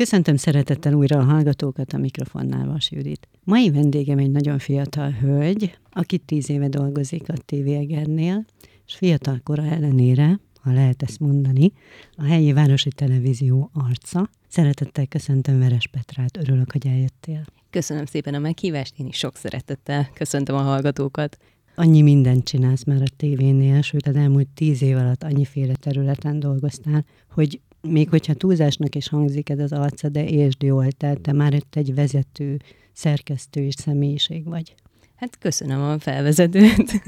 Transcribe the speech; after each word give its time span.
Köszöntöm 0.00 0.36
szeretettel 0.36 0.94
újra 0.94 1.18
a 1.18 1.24
hallgatókat, 1.24 1.92
a 1.92 1.98
mikrofonnál 1.98 2.66
Vas 2.66 2.90
Judit. 2.90 3.28
Mai 3.44 3.70
vendégem 3.70 4.18
egy 4.18 4.30
nagyon 4.30 4.58
fiatal 4.58 5.10
hölgy, 5.10 5.78
aki 5.90 6.18
tíz 6.18 6.50
éve 6.50 6.68
dolgozik 6.68 7.28
a 7.28 7.32
TV 7.32 7.68
Egernél, 7.68 8.44
és 8.86 8.94
fiatal 8.94 9.40
kora 9.44 9.64
ellenére, 9.64 10.40
ha 10.60 10.72
lehet 10.72 11.02
ezt 11.02 11.20
mondani, 11.20 11.72
a 12.16 12.24
helyi 12.24 12.52
városi 12.52 12.88
televízió 12.88 13.70
arca. 13.72 14.30
Szeretettel 14.48 15.06
köszöntöm 15.06 15.58
Veres 15.58 15.86
Petrát, 15.86 16.36
örülök, 16.36 16.72
hogy 16.72 16.86
eljöttél. 16.86 17.44
Köszönöm 17.70 18.04
szépen 18.04 18.34
a 18.34 18.38
meghívást, 18.38 18.94
én 18.98 19.06
is 19.06 19.16
sok 19.16 19.36
szeretettel 19.36 20.08
köszöntöm 20.14 20.56
a 20.56 20.62
hallgatókat. 20.62 21.38
Annyi 21.74 22.02
mindent 22.02 22.44
csinálsz 22.44 22.84
már 22.84 23.02
a 23.02 23.16
tévénél, 23.16 23.82
sőt 23.82 24.06
az 24.06 24.16
elmúlt 24.16 24.48
tíz 24.54 24.82
év 24.82 24.96
alatt 24.96 25.22
annyiféle 25.22 25.74
területen 25.74 26.40
dolgoztál, 26.40 27.04
hogy 27.30 27.60
még 27.82 28.08
hogyha 28.08 28.34
túlzásnak 28.34 28.94
is 28.94 29.08
hangzik 29.08 29.48
ez 29.48 29.58
az 29.58 29.72
arca, 29.72 30.08
de 30.08 30.28
értsd 30.28 30.62
jól, 30.62 30.92
tehát 30.92 31.20
te 31.20 31.32
már 31.32 31.54
itt 31.54 31.76
egy 31.76 31.94
vezető, 31.94 32.60
szerkesztő 32.92 33.60
és 33.60 33.74
személyiség 33.74 34.44
vagy. 34.44 34.74
Hát 35.16 35.38
köszönöm 35.38 35.80
a 35.80 35.98
felvezetőt. 35.98 37.02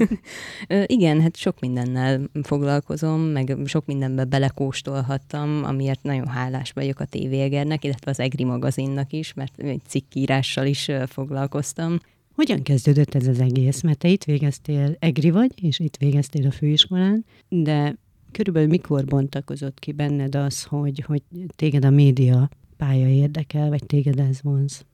Igen, 0.85 1.21
hát 1.21 1.35
sok 1.35 1.59
mindennel 1.59 2.29
foglalkozom, 2.43 3.21
meg 3.21 3.57
sok 3.65 3.85
mindenbe 3.85 4.25
belekóstolhattam, 4.25 5.63
amiért 5.63 6.03
nagyon 6.03 6.27
hálás 6.27 6.71
vagyok 6.71 6.99
a 6.99 7.05
TV 7.05 7.33
Egernek, 7.33 7.83
illetve 7.83 8.11
az 8.11 8.19
EGRI 8.19 8.43
magazinnak 8.43 9.13
is, 9.13 9.33
mert 9.33 9.53
egy 9.61 9.81
cikkírással 9.87 10.65
is 10.65 10.91
foglalkoztam. 11.05 11.97
Hogyan 12.35 12.63
kezdődött 12.63 13.15
ez 13.15 13.27
az 13.27 13.39
egész? 13.39 13.81
Mert 13.81 13.97
te 13.97 14.07
itt 14.07 14.23
végeztél, 14.23 14.95
EGRI 14.99 15.29
vagy, 15.29 15.51
és 15.61 15.79
itt 15.79 15.97
végeztél 15.97 16.47
a 16.47 16.51
főiskolán, 16.51 17.25
de 17.49 17.95
körülbelül 18.33 18.69
mikor 18.69 19.05
bontakozott 19.05 19.79
ki 19.79 19.91
benned 19.91 20.35
az, 20.35 20.63
hogy, 20.63 21.03
hogy 21.07 21.21
téged 21.55 21.85
a 21.85 21.89
média 21.89 22.49
pálya 22.77 23.07
érdekel, 23.07 23.69
vagy 23.69 23.85
téged 23.85 24.19
ez 24.19 24.41
vonz? 24.41 24.85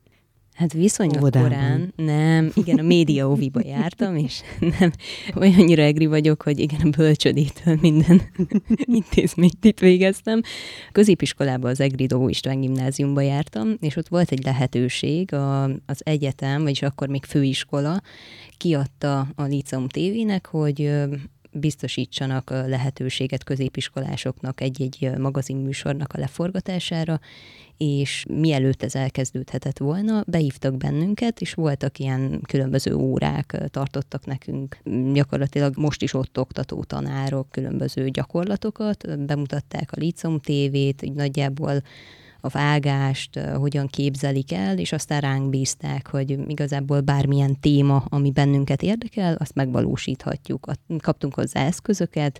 Hát 0.59 0.73
viszonylag 0.73 1.21
Óvodában. 1.21 1.49
korán, 1.49 1.93
nem, 1.95 2.51
igen, 2.53 2.79
a 2.79 2.81
média 2.81 3.29
óviba 3.29 3.61
jártam, 3.65 4.15
és 4.15 4.41
nem, 4.79 4.91
olyannyira 5.35 5.81
egri 5.81 6.05
vagyok, 6.05 6.41
hogy 6.41 6.59
igen, 6.59 6.79
a 6.83 6.89
bölcsödétől 6.89 7.77
minden 7.81 8.21
intézményt 8.99 9.65
itt 9.65 9.79
végeztem. 9.79 10.41
Középiskolában 10.91 11.69
az 11.69 11.79
Egri 11.79 12.05
Dó 12.05 12.29
István 12.29 12.59
gimnáziumba 12.59 13.21
jártam, 13.21 13.77
és 13.79 13.95
ott 13.95 14.07
volt 14.07 14.31
egy 14.31 14.43
lehetőség, 14.43 15.33
a, 15.33 15.63
az 15.63 16.01
egyetem, 16.03 16.61
vagyis 16.61 16.81
akkor 16.81 17.07
még 17.07 17.25
főiskola, 17.25 18.01
kiadta 18.57 19.27
a 19.35 19.43
Liceum 19.43 19.87
tévének, 19.87 20.47
hogy 20.47 20.91
biztosítsanak 21.51 22.49
lehetőséget 22.49 23.43
középiskolásoknak 23.43 24.61
egy-egy 24.61 25.11
magazinműsornak 25.17 26.13
a 26.13 26.19
leforgatására, 26.19 27.19
és 27.77 28.25
mielőtt 28.29 28.83
ez 28.83 28.95
elkezdődhetett 28.95 29.77
volna, 29.77 30.23
beívtak 30.27 30.77
bennünket, 30.77 31.41
és 31.41 31.53
voltak 31.53 31.99
ilyen 31.99 32.41
különböző 32.47 32.93
órák, 32.93 33.57
tartottak 33.67 34.25
nekünk. 34.25 34.77
Gyakorlatilag 35.13 35.77
most 35.77 36.01
is 36.01 36.13
ott 36.13 36.39
oktató 36.39 36.83
tanárok 36.83 37.49
különböző 37.51 38.09
gyakorlatokat, 38.09 39.25
bemutatták 39.25 39.91
a 39.91 39.99
Licom 39.99 40.39
tévét, 40.39 41.01
így 41.01 41.13
nagyjából 41.13 41.81
a 42.41 42.47
vágást, 42.47 43.39
hogyan 43.39 43.87
képzelik 43.87 44.53
el, 44.53 44.77
és 44.77 44.91
aztán 44.91 45.19
ránk 45.19 45.49
bízták, 45.49 46.07
hogy 46.07 46.37
igazából 46.47 47.01
bármilyen 47.01 47.59
téma, 47.59 48.05
ami 48.09 48.31
bennünket 48.31 48.81
érdekel, 48.81 49.35
azt 49.35 49.55
megvalósíthatjuk. 49.55 50.71
Kaptunk 50.97 51.33
hozzá 51.33 51.65
eszközöket, 51.65 52.39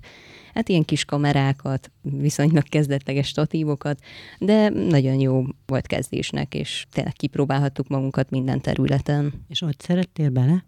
hát 0.54 0.70
ilyen 0.70 0.84
kis 0.84 1.06
kamerákat, 1.06 1.92
viszonylag 2.02 2.64
kezdetleges 2.64 3.28
statívokat, 3.28 4.00
de 4.40 4.70
nagyon 4.70 5.20
jó 5.20 5.44
volt 5.66 5.88
kezdésnek, 5.88 6.54
és 6.54 6.86
tényleg 6.92 7.14
kipróbálhattuk 7.14 7.88
magunkat 7.88 8.30
minden 8.30 8.62
területen. 8.62 9.34
És 9.48 9.62
ott 9.62 9.82
szerettél 9.82 10.30
bele? 10.30 10.64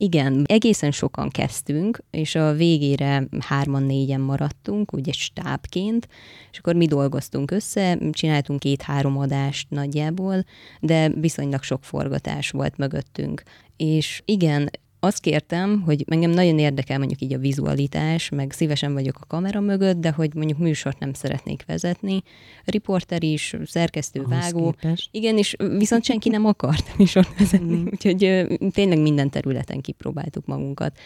Igen, 0.00 0.44
egészen 0.48 0.90
sokan 0.90 1.28
kezdtünk, 1.28 1.98
és 2.10 2.34
a 2.34 2.52
végére 2.52 3.28
hárman-négyen 3.40 4.20
maradtunk, 4.20 4.92
ugye 4.92 5.12
stábként, 5.12 6.08
és 6.50 6.58
akkor 6.58 6.74
mi 6.74 6.86
dolgoztunk 6.86 7.50
össze, 7.50 7.98
csináltunk 8.10 8.60
két-három 8.60 9.18
adást 9.18 9.70
nagyjából, 9.70 10.44
de 10.80 11.08
viszonylag 11.08 11.62
sok 11.62 11.84
forgatás 11.84 12.50
volt 12.50 12.76
mögöttünk. 12.76 13.42
És 13.76 14.22
igen, 14.24 14.70
azt 15.00 15.20
kértem, 15.20 15.80
hogy 15.80 16.04
engem 16.08 16.30
nagyon 16.30 16.58
érdekel 16.58 16.98
mondjuk 16.98 17.20
így 17.20 17.32
a 17.32 17.38
vizualitás, 17.38 18.28
meg 18.28 18.52
szívesen 18.52 18.92
vagyok 18.92 19.18
a 19.20 19.26
kamera 19.26 19.60
mögött, 19.60 19.96
de 19.96 20.10
hogy 20.10 20.34
mondjuk 20.34 20.58
műsort 20.58 20.98
nem 20.98 21.12
szeretnék 21.12 21.64
vezetni. 21.66 22.22
Riporter 22.64 23.22
is, 23.22 23.54
szerkesztő, 23.64 24.20
Ahhoz 24.20 24.30
vágó. 24.30 24.70
Képest. 24.70 25.08
Igen, 25.12 25.38
és 25.38 25.56
viszont 25.78 26.04
senki 26.04 26.28
nem 26.28 26.44
akart 26.44 26.98
műsort 26.98 27.38
vezetni, 27.38 27.76
mm. 27.76 27.86
úgyhogy 27.92 28.46
tényleg 28.70 28.98
minden 29.00 29.30
területen 29.30 29.80
kipróbáltuk 29.80 30.46
magunkat. 30.46 30.98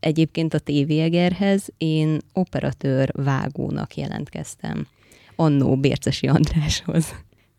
Egyébként 0.00 0.54
a 0.54 0.58
tévéegerhez 0.58 1.68
én 1.76 2.18
operatőr 2.32 3.10
vágónak 3.14 3.96
jelentkeztem. 3.96 4.86
Annó 5.36 5.76
Bércesi 5.76 6.26
Andráshoz. 6.26 7.14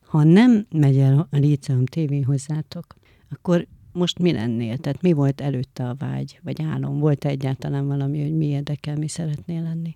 Ha 0.05 0.23
nem 0.23 0.65
megy 0.71 0.97
el 0.97 1.27
a 1.31 1.37
Líceum 1.37 1.85
TV 1.85 2.13
hozzátok, 2.25 2.95
akkor 3.29 3.67
most 3.91 4.19
mi 4.19 4.31
lennél? 4.31 4.77
Tehát 4.77 5.01
mi 5.01 5.13
volt 5.13 5.41
előtte 5.41 5.83
a 5.83 5.95
vágy, 5.99 6.39
vagy 6.43 6.61
álom? 6.61 6.99
volt 6.99 7.25
-e 7.25 7.29
egyáltalán 7.29 7.87
valami, 7.87 8.21
hogy 8.21 8.37
mi 8.37 8.45
érdekel, 8.45 8.95
mi 8.95 9.07
szeretnél 9.07 9.61
lenni? 9.61 9.95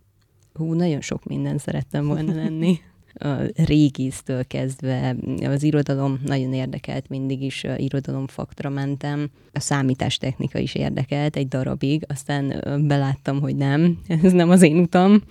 Hú, 0.54 0.74
nagyon 0.74 1.02
sok 1.02 1.26
minden 1.26 1.58
szerettem 1.58 2.06
volna 2.06 2.34
lenni. 2.34 2.80
A 3.14 3.36
régésztől 3.56 4.48
kezdve 4.48 5.16
az 5.44 5.64
irodalom 5.64 6.20
nagyon 6.26 6.54
érdekelt, 6.54 7.10
mindig 7.10 7.42
is 7.42 7.66
irodalomfaktra 7.78 8.70
mentem. 8.70 9.30
A 9.52 9.60
számítástechnika 9.60 10.60
is 10.60 10.76
érdekelt 10.76 11.36
egy 11.36 11.48
darabig, 11.48 12.04
aztán 12.08 12.64
beláttam, 12.88 13.42
hogy 13.42 13.56
nem, 13.56 14.00
ez 14.24 14.32
nem 14.32 14.50
az 14.50 14.62
én 14.62 14.78
utam. 14.78 15.22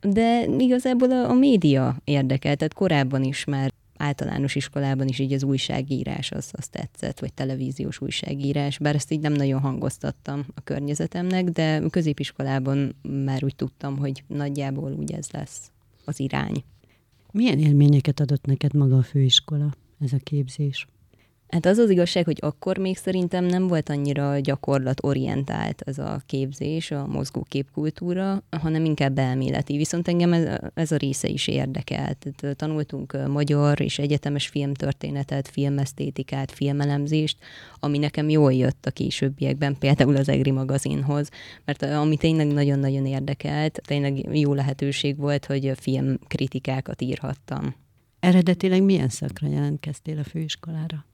De 0.00 0.44
igazából 0.58 1.10
a, 1.10 1.30
a 1.30 1.34
média 1.34 1.96
érdekelt, 2.04 2.58
tehát 2.58 2.74
korábban 2.74 3.22
is 3.22 3.44
már 3.44 3.72
általános 4.00 4.54
iskolában 4.54 5.08
is 5.08 5.18
így 5.18 5.32
az 5.32 5.42
újságírás 5.42 6.30
az, 6.30 6.50
az 6.52 6.68
tetszett, 6.68 7.20
vagy 7.20 7.32
televíziós 7.32 8.00
újságírás, 8.00 8.78
bár 8.78 8.94
ezt 8.94 9.12
így 9.12 9.20
nem 9.20 9.32
nagyon 9.32 9.60
hangoztattam 9.60 10.44
a 10.54 10.60
környezetemnek, 10.60 11.44
de 11.44 11.82
középiskolában 11.90 12.94
már 13.24 13.44
úgy 13.44 13.56
tudtam, 13.56 13.98
hogy 13.98 14.24
nagyjából 14.26 14.92
úgy 14.92 15.12
ez 15.12 15.30
lesz 15.30 15.70
az 16.04 16.20
irány. 16.20 16.64
Milyen 17.32 17.58
élményeket 17.58 18.20
adott 18.20 18.44
neked 18.44 18.74
maga 18.74 18.96
a 18.96 19.02
főiskola, 19.02 19.74
ez 20.00 20.12
a 20.12 20.18
képzés? 20.22 20.86
Hát 21.50 21.66
az 21.66 21.78
az 21.78 21.90
igazság, 21.90 22.24
hogy 22.24 22.38
akkor 22.40 22.78
még 22.78 22.96
szerintem 22.96 23.44
nem 23.44 23.66
volt 23.66 23.88
annyira 23.88 24.38
gyakorlatorientált 24.38 25.82
ez 25.82 25.98
a 25.98 26.20
képzés, 26.26 26.90
a 26.90 27.06
mozgóképkultúra, 27.06 28.42
hanem 28.50 28.84
inkább 28.84 29.18
elméleti. 29.18 29.76
Viszont 29.76 30.08
engem 30.08 30.32
ez, 30.32 30.58
ez 30.74 30.92
a 30.92 30.96
része 30.96 31.28
is 31.28 31.46
érdekelt. 31.46 32.26
Tanultunk 32.56 33.16
magyar 33.28 33.80
és 33.80 33.98
egyetemes 33.98 34.46
filmtörténetet, 34.46 35.48
filmesztétikát, 35.48 36.50
filmelemzést, 36.50 37.38
ami 37.80 37.98
nekem 37.98 38.28
jól 38.28 38.52
jött 38.52 38.86
a 38.86 38.90
későbbiekben, 38.90 39.78
például 39.78 40.16
az 40.16 40.28
EGRI 40.28 40.50
magazinhoz, 40.50 41.28
mert 41.64 41.82
ami 41.82 42.16
tényleg 42.16 42.46
nagyon-nagyon 42.46 43.06
érdekelt, 43.06 43.80
tényleg 43.86 44.38
jó 44.38 44.54
lehetőség 44.54 45.16
volt, 45.16 45.46
hogy 45.46 45.72
filmkritikákat 45.76 47.02
írhattam. 47.02 47.74
Eredetileg 48.20 48.82
milyen 48.82 49.08
szakra 49.08 49.48
jelentkeztél 49.48 50.18
a 50.18 50.24
főiskolára? 50.24 51.04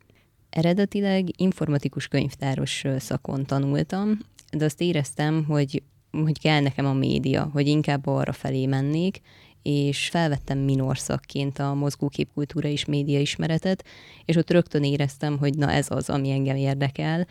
Eredetileg 0.56 1.28
informatikus 1.40 2.08
könyvtáros 2.08 2.84
szakon 2.98 3.46
tanultam, 3.46 4.18
de 4.52 4.64
azt 4.64 4.80
éreztem, 4.80 5.44
hogy, 5.44 5.82
hogy 6.10 6.38
kell 6.40 6.60
nekem 6.60 6.86
a 6.86 6.92
média, 6.92 7.50
hogy 7.52 7.66
inkább 7.66 8.06
arra 8.06 8.32
felé 8.32 8.66
mennék, 8.66 9.20
és 9.62 10.08
felvettem 10.08 10.58
minor 10.58 10.98
szakként 10.98 11.58
a 11.58 11.74
mozgóképkultúra 11.74 12.68
és 12.68 12.84
média 12.84 13.20
ismeretet, 13.20 13.84
és 14.24 14.36
ott 14.36 14.50
rögtön 14.50 14.84
éreztem, 14.84 15.38
hogy 15.38 15.56
na 15.56 15.70
ez 15.70 15.86
az, 15.91 16.10
ami 16.10 16.30
engem 16.30 16.56
érdekel, 16.56 17.26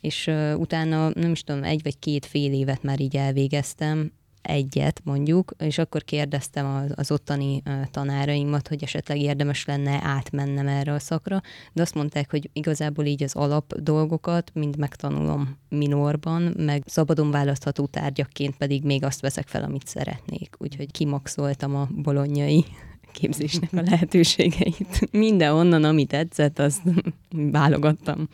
és 0.00 0.30
utána 0.56 1.10
nem 1.14 1.30
is 1.30 1.42
tudom, 1.42 1.62
egy 1.62 1.82
vagy 1.82 1.98
két 1.98 2.26
fél 2.26 2.52
évet 2.52 2.82
már 2.82 3.00
így 3.00 3.16
elvégeztem, 3.16 4.12
egyet 4.48 5.00
mondjuk, 5.04 5.52
és 5.58 5.78
akkor 5.78 6.04
kérdeztem 6.04 6.66
az, 6.66 6.92
az 6.94 7.10
ottani 7.10 7.62
tanáraimat, 7.90 8.68
hogy 8.68 8.82
esetleg 8.82 9.18
érdemes 9.18 9.64
lenne 9.64 10.00
átmennem 10.02 10.68
erre 10.68 10.92
a 10.92 10.98
szakra, 10.98 11.40
de 11.72 11.82
azt 11.82 11.94
mondták, 11.94 12.30
hogy 12.30 12.50
igazából 12.52 13.04
így 13.04 13.22
az 13.22 13.34
alap 13.34 13.74
dolgokat 13.74 14.50
mind 14.54 14.76
megtanulom 14.76 15.56
minorban, 15.68 16.54
meg 16.56 16.82
szabadon 16.86 17.30
választható 17.30 17.86
tárgyakként 17.86 18.56
pedig 18.56 18.84
még 18.84 19.04
azt 19.04 19.20
veszek 19.20 19.46
fel, 19.48 19.62
amit 19.62 19.86
szeretnék. 19.86 20.54
Úgyhogy 20.58 20.90
kimaxoltam 20.90 21.76
a 21.76 21.88
bolonyai 21.90 22.64
képzésnek 23.18 23.72
a 23.72 23.82
lehetőségeit. 23.82 25.08
Minden 25.10 25.54
onnan, 25.54 25.84
ami 25.84 26.04
tetszett, 26.04 26.58
azt 26.58 26.82
válogattam. 27.58 28.28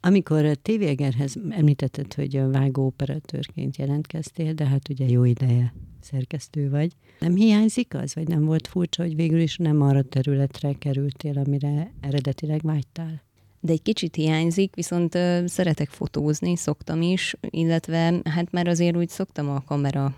Amikor 0.00 0.56
tévégerhez 0.62 1.36
említetted, 1.50 2.14
hogy 2.14 2.36
a 2.36 2.50
vágó 2.50 2.86
operatőrként 2.86 3.76
jelentkeztél, 3.76 4.52
de 4.52 4.66
hát 4.66 4.88
ugye 4.88 5.08
jó 5.08 5.24
ideje 5.24 5.74
szerkesztő 6.00 6.70
vagy. 6.70 6.92
Nem 7.18 7.34
hiányzik 7.34 7.94
az, 7.94 8.14
vagy 8.14 8.28
nem 8.28 8.44
volt 8.44 8.66
furcsa, 8.66 9.02
hogy 9.02 9.16
végül 9.16 9.40
is 9.40 9.56
nem 9.56 9.82
arra 9.82 10.02
területre 10.02 10.72
kerültél, 10.72 11.38
amire 11.38 11.92
eredetileg 12.00 12.60
vágytál? 12.62 13.24
de 13.60 13.72
egy 13.72 13.82
kicsit 13.82 14.14
hiányzik, 14.14 14.74
viszont 14.74 15.14
uh, 15.14 15.46
szeretek 15.46 15.88
fotózni, 15.88 16.56
szoktam 16.56 17.02
is, 17.02 17.36
illetve 17.50 18.20
hát 18.24 18.52
már 18.52 18.68
azért 18.68 18.96
úgy 18.96 19.08
szoktam 19.08 19.48
a 19.50 19.62
kamera 19.66 20.14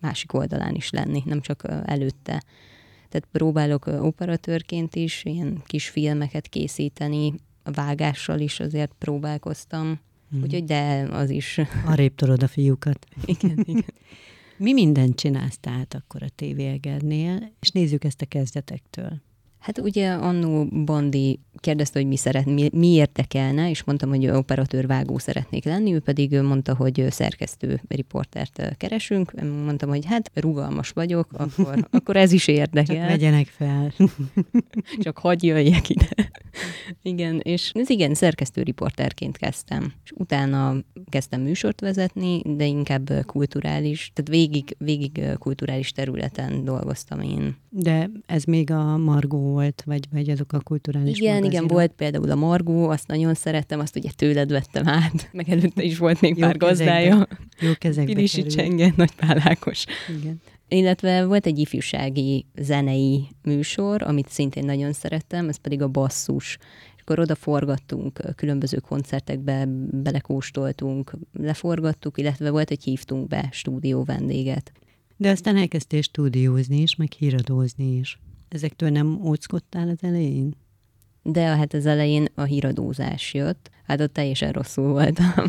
másik 0.00 0.32
oldalán 0.32 0.74
is 0.74 0.90
lenni, 0.90 1.22
nem 1.24 1.40
csak 1.40 1.62
előtte. 1.84 2.42
Tehát 3.08 3.28
próbálok 3.32 3.86
operatőrként 3.86 4.96
is 4.96 5.24
ilyen 5.24 5.62
kis 5.66 5.88
filmeket 5.88 6.48
készíteni, 6.48 7.34
a 7.68 7.70
vágással 7.70 8.40
is 8.40 8.60
azért 8.60 8.92
próbálkoztam, 8.98 10.00
hmm. 10.30 10.42
úgyhogy 10.42 10.64
de 10.64 11.06
az 11.10 11.30
is. 11.30 11.60
Arrébb 11.86 12.14
tolod 12.14 12.42
a 12.42 12.48
fiúkat. 12.48 13.06
igen, 13.24 13.58
igen. 13.62 13.94
Mi 14.56 14.72
mindent 14.72 15.16
csinálsz 15.16 15.58
tehát 15.60 15.94
akkor 15.94 16.22
a 16.22 16.28
tévégernél, 16.34 17.52
és 17.60 17.70
nézzük 17.70 18.04
ezt 18.04 18.22
a 18.22 18.26
kezdetektől. 18.26 19.20
Hát 19.58 19.78
ugye 19.78 20.12
annó 20.12 20.64
Bandi 20.84 21.40
kérdezte, 21.56 21.98
hogy 21.98 22.08
mi, 22.08 22.16
szeret, 22.16 22.44
mi, 22.44 22.68
mi 22.72 22.86
érdekelne, 22.86 23.70
és 23.70 23.84
mondtam, 23.84 24.08
hogy 24.08 24.28
operatőr 24.28 24.86
vágó 24.86 25.18
szeretnék 25.18 25.64
lenni, 25.64 25.94
ő 25.94 26.00
pedig 26.00 26.40
mondta, 26.40 26.74
hogy 26.74 27.06
szerkesztő 27.10 27.80
riportert 27.88 28.76
keresünk. 28.76 29.32
Mondtam, 29.64 29.88
hogy 29.88 30.04
hát 30.04 30.30
rugalmas 30.34 30.90
vagyok, 30.90 31.28
akkor, 31.32 31.88
akkor 31.90 32.16
ez 32.16 32.32
is 32.32 32.46
érdekel. 32.48 32.96
Csak 32.96 33.06
vegyenek 33.06 33.46
fel. 33.46 33.92
Csak 34.98 35.18
hagyj 35.18 35.46
jöjjek 35.46 35.88
ide. 35.88 36.08
Igen, 37.02 37.40
és 37.42 37.70
ez 37.74 37.90
igen, 37.90 38.14
szerkesztő 38.14 38.62
riporterként 38.62 39.36
kezdtem. 39.36 39.92
És 40.04 40.12
utána 40.14 40.76
kezdtem 41.08 41.40
műsort 41.40 41.80
vezetni, 41.80 42.42
de 42.56 42.64
inkább 42.64 43.10
kulturális, 43.26 44.10
tehát 44.14 44.30
végig, 44.30 44.76
végig 44.78 45.20
kulturális 45.38 45.92
területen 45.92 46.64
dolgoztam 46.64 47.20
én. 47.20 47.56
De 47.70 48.10
ez 48.26 48.44
még 48.44 48.70
a 48.70 48.96
Margó 48.96 49.38
volt, 49.38 49.82
vagy, 49.86 50.04
vagy 50.12 50.30
azok 50.30 50.52
a 50.52 50.60
kulturális 50.60 51.18
Igen, 51.18 51.34
magazinok. 51.34 51.52
igen, 51.52 51.76
volt 51.76 51.92
például 51.92 52.30
a 52.30 52.34
Margó, 52.34 52.88
azt 52.88 53.06
nagyon 53.06 53.34
szerettem, 53.34 53.80
azt 53.80 53.96
ugye 53.96 54.10
tőled 54.16 54.50
vettem 54.50 54.88
át, 54.88 55.28
meg 55.32 55.48
előtte 55.50 55.82
is 55.82 55.98
volt 55.98 56.20
még 56.20 56.36
Jó 56.36 56.46
pár 56.46 56.56
gazdája. 56.56 57.28
Jó 57.60 57.70
kezekbe 57.78 58.12
Pilisi 58.12 58.42
Csenge, 58.46 58.92
Nagy 58.96 59.14
Pálákos. 59.14 59.84
Igen. 60.20 60.40
Illetve 60.68 61.24
volt 61.24 61.46
egy 61.46 61.58
ifjúsági 61.58 62.46
zenei 62.58 63.28
műsor, 63.42 64.02
amit 64.02 64.28
szintén 64.28 64.64
nagyon 64.64 64.92
szerettem, 64.92 65.48
ez 65.48 65.56
pedig 65.56 65.82
a 65.82 65.88
basszus. 65.88 66.58
És 66.96 67.02
akkor 67.02 67.18
oda 67.18 67.34
forgattunk, 67.34 68.20
különböző 68.36 68.78
koncertekbe 68.78 69.66
belekóstoltunk, 69.90 71.12
leforgattuk, 71.32 72.18
illetve 72.18 72.50
volt, 72.50 72.68
hogy 72.68 72.84
hívtunk 72.84 73.28
be 73.28 73.48
stúdió 73.52 74.04
vendéget. 74.04 74.72
De 75.16 75.30
aztán 75.30 75.56
elkezdtél 75.56 76.02
stúdiózni 76.02 76.80
is, 76.80 76.96
meg 76.96 77.12
híradózni 77.12 77.96
is. 77.96 78.18
Ezektől 78.48 78.90
nem 78.90 79.20
óckodtál 79.26 79.88
az 79.88 79.98
elején? 80.00 80.54
De 81.22 81.42
hát 81.42 81.74
az 81.74 81.86
elején 81.86 82.28
a 82.34 82.42
híradózás 82.42 83.34
jött. 83.34 83.70
Hát 83.88 84.00
ott 84.00 84.12
teljesen 84.12 84.52
rosszul 84.52 84.88
voltam. 84.88 85.44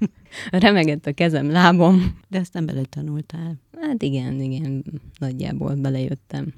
Remegett 0.50 1.06
a 1.06 1.12
kezem, 1.12 1.50
lábom. 1.50 2.18
De 2.28 2.38
aztán 2.38 2.66
beletanultál. 2.66 3.60
Hát 3.80 4.02
igen, 4.02 4.40
igen, 4.40 4.84
nagyjából 5.18 5.74
belejöttem. 5.74 6.54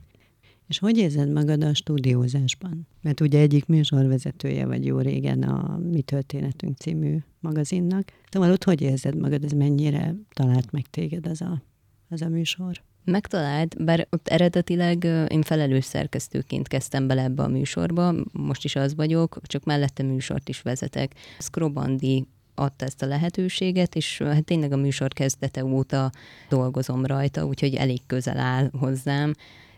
És 0.69 0.79
hogy 0.79 0.99
érzed 0.99 1.33
magad 1.33 1.65
a 1.65 1.75
stúdiózásban? 1.75 2.87
Mert 3.03 3.21
ugye 3.21 3.41
egyik 3.41 3.67
műsorvezetője 3.67 4.67
vagy 4.67 4.87
jó 4.87 4.99
régen 4.99 5.43
a 5.43 5.79
Mi 5.79 6.03
Történetünk 6.03 6.77
című 6.77 7.17
magazinnak. 7.41 8.13
Szóval 8.31 8.51
ott 8.51 8.65
hogy 8.65 8.81
érzed 8.81 9.17
magad, 9.17 9.45
ez 9.45 9.53
mennyire 9.53 10.15
talált 10.31 10.71
meg 10.71 10.87
téged 10.91 11.27
az 11.27 11.41
a, 11.41 11.63
az 12.09 12.23
a 12.23 12.29
műsor? 12.29 12.83
Megtalált, 13.05 13.85
bár 13.85 14.07
ott 14.11 14.29
eredetileg 14.29 15.05
én 15.29 15.43
felelős 15.43 15.85
szerkesztőként 15.85 16.69
kezdtem 16.69 17.07
bele 17.07 17.23
ebbe 17.23 17.43
a 17.43 17.49
műsorba, 17.49 18.15
most 18.33 18.65
is 18.65 18.77
az 18.77 18.95
vagyok, 18.95 19.41
csak 19.43 19.65
mellette 19.65 20.03
műsort 20.03 20.49
is 20.49 20.63
vezetek. 20.63 21.15
Skrobandi 21.39 22.27
adta 22.55 22.85
ezt 22.85 23.03
a 23.03 23.07
lehetőséget, 23.07 23.95
és 23.95 24.19
hát 24.19 24.45
tényleg 24.45 24.73
a 24.73 24.77
műsor 24.77 25.13
kezdete 25.13 25.65
óta 25.65 26.11
dolgozom 26.49 27.07
rajta, 27.07 27.47
úgyhogy 27.47 27.75
elég 27.75 28.01
közel 28.07 28.39
áll 28.39 28.71
hozzám, 28.79 29.33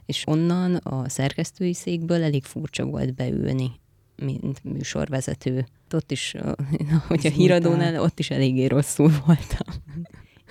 és 0.06 0.22
onnan 0.26 0.74
a 0.74 1.08
szerkesztői 1.08 1.74
székből 1.74 2.22
elég 2.22 2.44
furcsa 2.44 2.84
volt 2.84 3.14
beülni, 3.14 3.70
mint 4.16 4.64
műsorvezető. 4.64 5.66
Ott 5.92 6.10
is, 6.10 6.34
hogy 7.08 7.26
a 7.26 7.30
híradónál, 7.30 8.00
ott 8.00 8.18
is 8.18 8.30
eléggé 8.30 8.66
rosszul 8.66 9.12
voltam. 9.26 9.74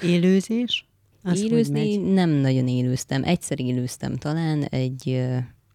Élőzés? 0.01 0.87
Az 1.23 1.41
Élőzni 1.41 1.95
nem 1.95 2.29
nagyon 2.29 2.67
élőztem. 2.67 3.23
Egyszer 3.23 3.59
élőztem 3.59 4.15
talán 4.15 4.63
egy 4.63 5.23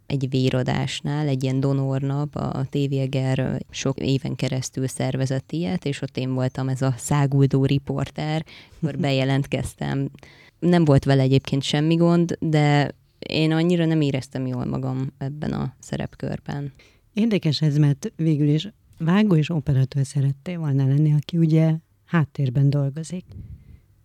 egy 0.08 0.28
véradásnál, 0.30 1.28
egy 1.28 1.42
ilyen 1.42 1.60
donornap, 1.60 2.34
a 2.36 2.66
TVGR 2.70 3.64
sok 3.70 3.98
éven 3.98 4.34
keresztül 4.36 4.86
szervezett 4.86 5.52
ilyet, 5.52 5.84
és 5.84 6.02
ott 6.02 6.16
én 6.16 6.34
voltam 6.34 6.68
ez 6.68 6.82
a 6.82 6.94
száguldó 6.96 7.64
riporter, 7.64 8.44
akkor 8.76 8.98
bejelentkeztem. 9.06 10.10
Nem 10.58 10.84
volt 10.84 11.04
vele 11.04 11.22
egyébként 11.22 11.62
semmi 11.62 11.94
gond, 11.94 12.36
de 12.40 12.94
én 13.18 13.52
annyira 13.52 13.84
nem 13.84 14.00
éreztem 14.00 14.46
jól 14.46 14.64
magam 14.64 15.12
ebben 15.18 15.52
a 15.52 15.74
szerepkörben. 15.78 16.72
Érdekes 17.12 17.62
ez, 17.62 17.76
mert 17.76 18.12
végül 18.16 18.48
is 18.48 18.68
vágó 18.98 19.36
és 19.36 19.50
operatőr 19.50 20.06
szerettél 20.06 20.58
volna 20.58 20.86
lenni, 20.86 21.14
aki 21.14 21.36
ugye 21.36 21.74
háttérben 22.04 22.70
dolgozik 22.70 23.24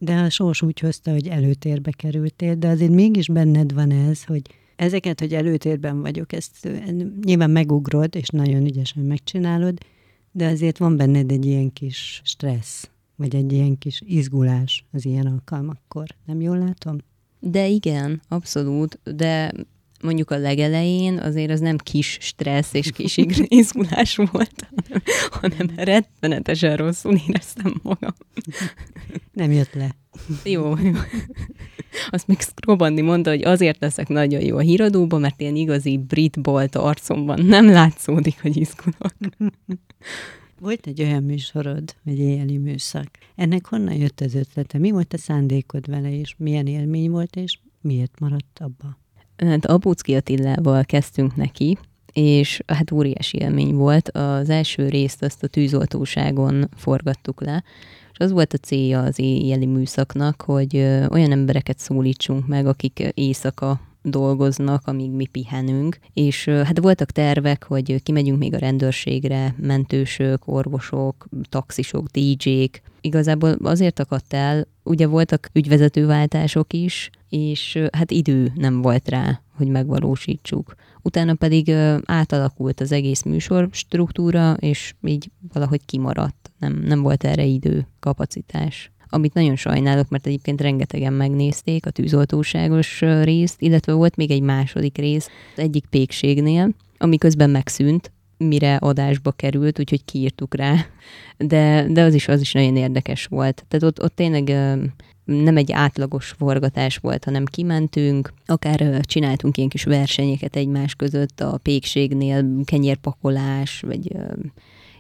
de 0.03 0.15
a 0.15 0.29
sors 0.29 0.61
úgy 0.61 0.79
hozta, 0.79 1.11
hogy 1.11 1.27
előtérbe 1.27 1.91
kerültél, 1.91 2.55
de 2.55 2.67
azért 2.67 2.91
mégis 2.91 3.27
benned 3.27 3.73
van 3.73 3.91
ez, 3.91 4.23
hogy 4.23 4.41
ezeket, 4.75 5.19
hogy 5.19 5.33
előtérben 5.33 6.01
vagyok, 6.01 6.33
ezt 6.33 6.69
nyilván 7.23 7.49
megugrod, 7.49 8.15
és 8.15 8.27
nagyon 8.27 8.65
ügyesen 8.65 9.03
megcsinálod, 9.03 9.77
de 10.31 10.47
azért 10.47 10.77
van 10.77 10.97
benned 10.97 11.31
egy 11.31 11.45
ilyen 11.45 11.73
kis 11.73 12.21
stressz, 12.23 12.89
vagy 13.15 13.35
egy 13.35 13.51
ilyen 13.51 13.77
kis 13.77 14.01
izgulás 14.05 14.85
az 14.91 15.05
ilyen 15.05 15.25
alkalmakkor. 15.25 16.07
Nem 16.25 16.41
jól 16.41 16.57
látom? 16.57 16.97
De 17.39 17.67
igen, 17.67 18.21
abszolút, 18.27 18.99
de 19.15 19.51
mondjuk 20.03 20.31
a 20.31 20.37
legelején 20.37 21.17
azért 21.17 21.51
az 21.51 21.59
nem 21.59 21.77
kis 21.77 22.17
stressz 22.21 22.73
és 22.73 22.91
kis 22.91 23.17
izgulás 23.47 24.15
volt, 24.15 24.67
hanem 25.29 25.69
rettenetesen 25.75 26.77
rosszul 26.77 27.15
éreztem 27.27 27.79
magam. 27.81 28.13
Nem 29.33 29.51
jött 29.51 29.73
le. 29.73 29.95
Jó, 30.43 30.77
jó. 30.77 30.91
Azt 32.09 32.27
még 32.27 32.39
Skrobandi 32.39 33.01
mondta, 33.01 33.29
hogy 33.29 33.43
azért 33.43 33.81
leszek 33.81 34.07
nagyon 34.07 34.41
jó 34.41 34.57
a 34.57 34.61
híradóban, 34.61 35.21
mert 35.21 35.41
ilyen 35.41 35.55
igazi 35.55 35.97
brit 35.97 36.41
bolt 36.41 36.75
arcomban 36.75 37.45
nem 37.45 37.69
látszódik, 37.69 38.41
hogy 38.41 38.57
izgulok. 38.57 39.13
Volt 40.59 40.87
egy 40.87 41.01
olyan 41.01 41.23
műsorod, 41.23 41.95
egy 42.05 42.19
éjjeli 42.19 42.57
műszak. 42.57 43.07
Ennek 43.35 43.65
honnan 43.65 43.93
jött 43.93 44.21
az 44.21 44.35
ötlete? 44.35 44.77
Mi 44.77 44.91
volt 44.91 45.13
a 45.13 45.17
szándékod 45.17 45.87
vele, 45.89 46.19
és 46.19 46.35
milyen 46.37 46.67
élmény 46.67 47.09
volt, 47.09 47.35
és 47.35 47.59
miért 47.81 48.19
maradt 48.19 48.59
abba? 48.59 49.02
Hát 49.37 49.65
Apucki 49.65 50.15
Attilával 50.15 50.83
kezdtünk 50.83 51.35
neki, 51.35 51.77
és 52.13 52.61
hát 52.67 52.91
óriási 52.91 53.37
élmény 53.39 53.73
volt. 53.73 54.09
Az 54.09 54.49
első 54.49 54.89
részt 54.89 55.23
azt 55.23 55.43
a 55.43 55.47
tűzoltóságon 55.47 56.69
forgattuk 56.75 57.41
le, 57.41 57.63
és 58.11 58.19
az 58.19 58.31
volt 58.31 58.53
a 58.53 58.57
célja 58.57 59.01
az 59.01 59.19
éjjeli 59.19 59.65
műszaknak, 59.65 60.41
hogy 60.41 60.75
olyan 61.09 61.31
embereket 61.31 61.79
szólítsunk 61.79 62.47
meg, 62.47 62.67
akik 62.67 63.11
éjszaka 63.13 63.79
dolgoznak, 64.01 64.87
amíg 64.87 65.11
mi 65.11 65.25
pihenünk, 65.25 65.97
és 66.13 66.45
hát 66.45 66.79
voltak 66.79 67.11
tervek, 67.11 67.63
hogy 67.63 68.03
kimegyünk 68.03 68.39
még 68.39 68.53
a 68.53 68.57
rendőrségre, 68.57 69.55
mentősök, 69.57 70.47
orvosok, 70.47 71.27
taxisok, 71.49 72.07
DJ-k. 72.07 72.81
Igazából 73.01 73.51
azért 73.63 73.99
akadt 73.99 74.33
el, 74.33 74.67
ugye 74.83 75.07
voltak 75.07 75.49
ügyvezetőváltások 75.53 76.73
is, 76.73 77.09
és 77.33 77.79
hát 77.91 78.11
idő 78.11 78.51
nem 78.55 78.81
volt 78.81 79.09
rá, 79.09 79.41
hogy 79.55 79.67
megvalósítsuk. 79.67 80.75
Utána 81.01 81.33
pedig 81.33 81.71
átalakult 82.05 82.81
az 82.81 82.91
egész 82.91 83.23
műsor 83.23 83.69
struktúra, 83.71 84.53
és 84.59 84.93
így 85.03 85.29
valahogy 85.53 85.85
kimaradt. 85.85 86.51
Nem, 86.59 86.73
nem 86.85 87.01
volt 87.01 87.23
erre 87.23 87.43
idő, 87.43 87.87
kapacitás 87.99 88.91
amit 89.09 89.33
nagyon 89.33 89.55
sajnálok, 89.55 90.09
mert 90.09 90.27
egyébként 90.27 90.61
rengetegen 90.61 91.13
megnézték 91.13 91.85
a 91.85 91.89
tűzoltóságos 91.89 93.01
részt, 93.01 93.61
illetve 93.61 93.93
volt 93.93 94.15
még 94.15 94.31
egy 94.31 94.41
második 94.41 94.97
rész 94.97 95.29
egyik 95.55 95.85
pékségnél, 95.85 96.69
ami 96.97 97.17
közben 97.17 97.49
megszűnt, 97.49 98.11
mire 98.47 98.75
adásba 98.75 99.31
került, 99.31 99.79
úgyhogy 99.79 100.05
kiírtuk 100.05 100.55
rá. 100.55 100.85
De, 101.37 101.85
de 101.89 102.01
az 102.01 102.13
is, 102.13 102.27
az 102.27 102.41
is 102.41 102.51
nagyon 102.51 102.75
érdekes 102.75 103.25
volt. 103.25 103.65
Tehát 103.67 103.85
ott, 103.85 104.03
ott 104.03 104.15
tényleg 104.15 104.47
nem 105.25 105.57
egy 105.57 105.71
átlagos 105.71 106.27
forgatás 106.37 106.97
volt, 106.97 107.23
hanem 107.23 107.45
kimentünk, 107.45 108.33
akár 108.45 108.99
csináltunk 109.01 109.57
ilyen 109.57 109.69
kis 109.69 109.83
versenyeket 109.83 110.55
egymás 110.55 110.95
között 110.95 111.39
a 111.39 111.59
pékségnél, 111.63 112.45
kenyérpakolás, 112.63 113.79
vagy 113.79 114.15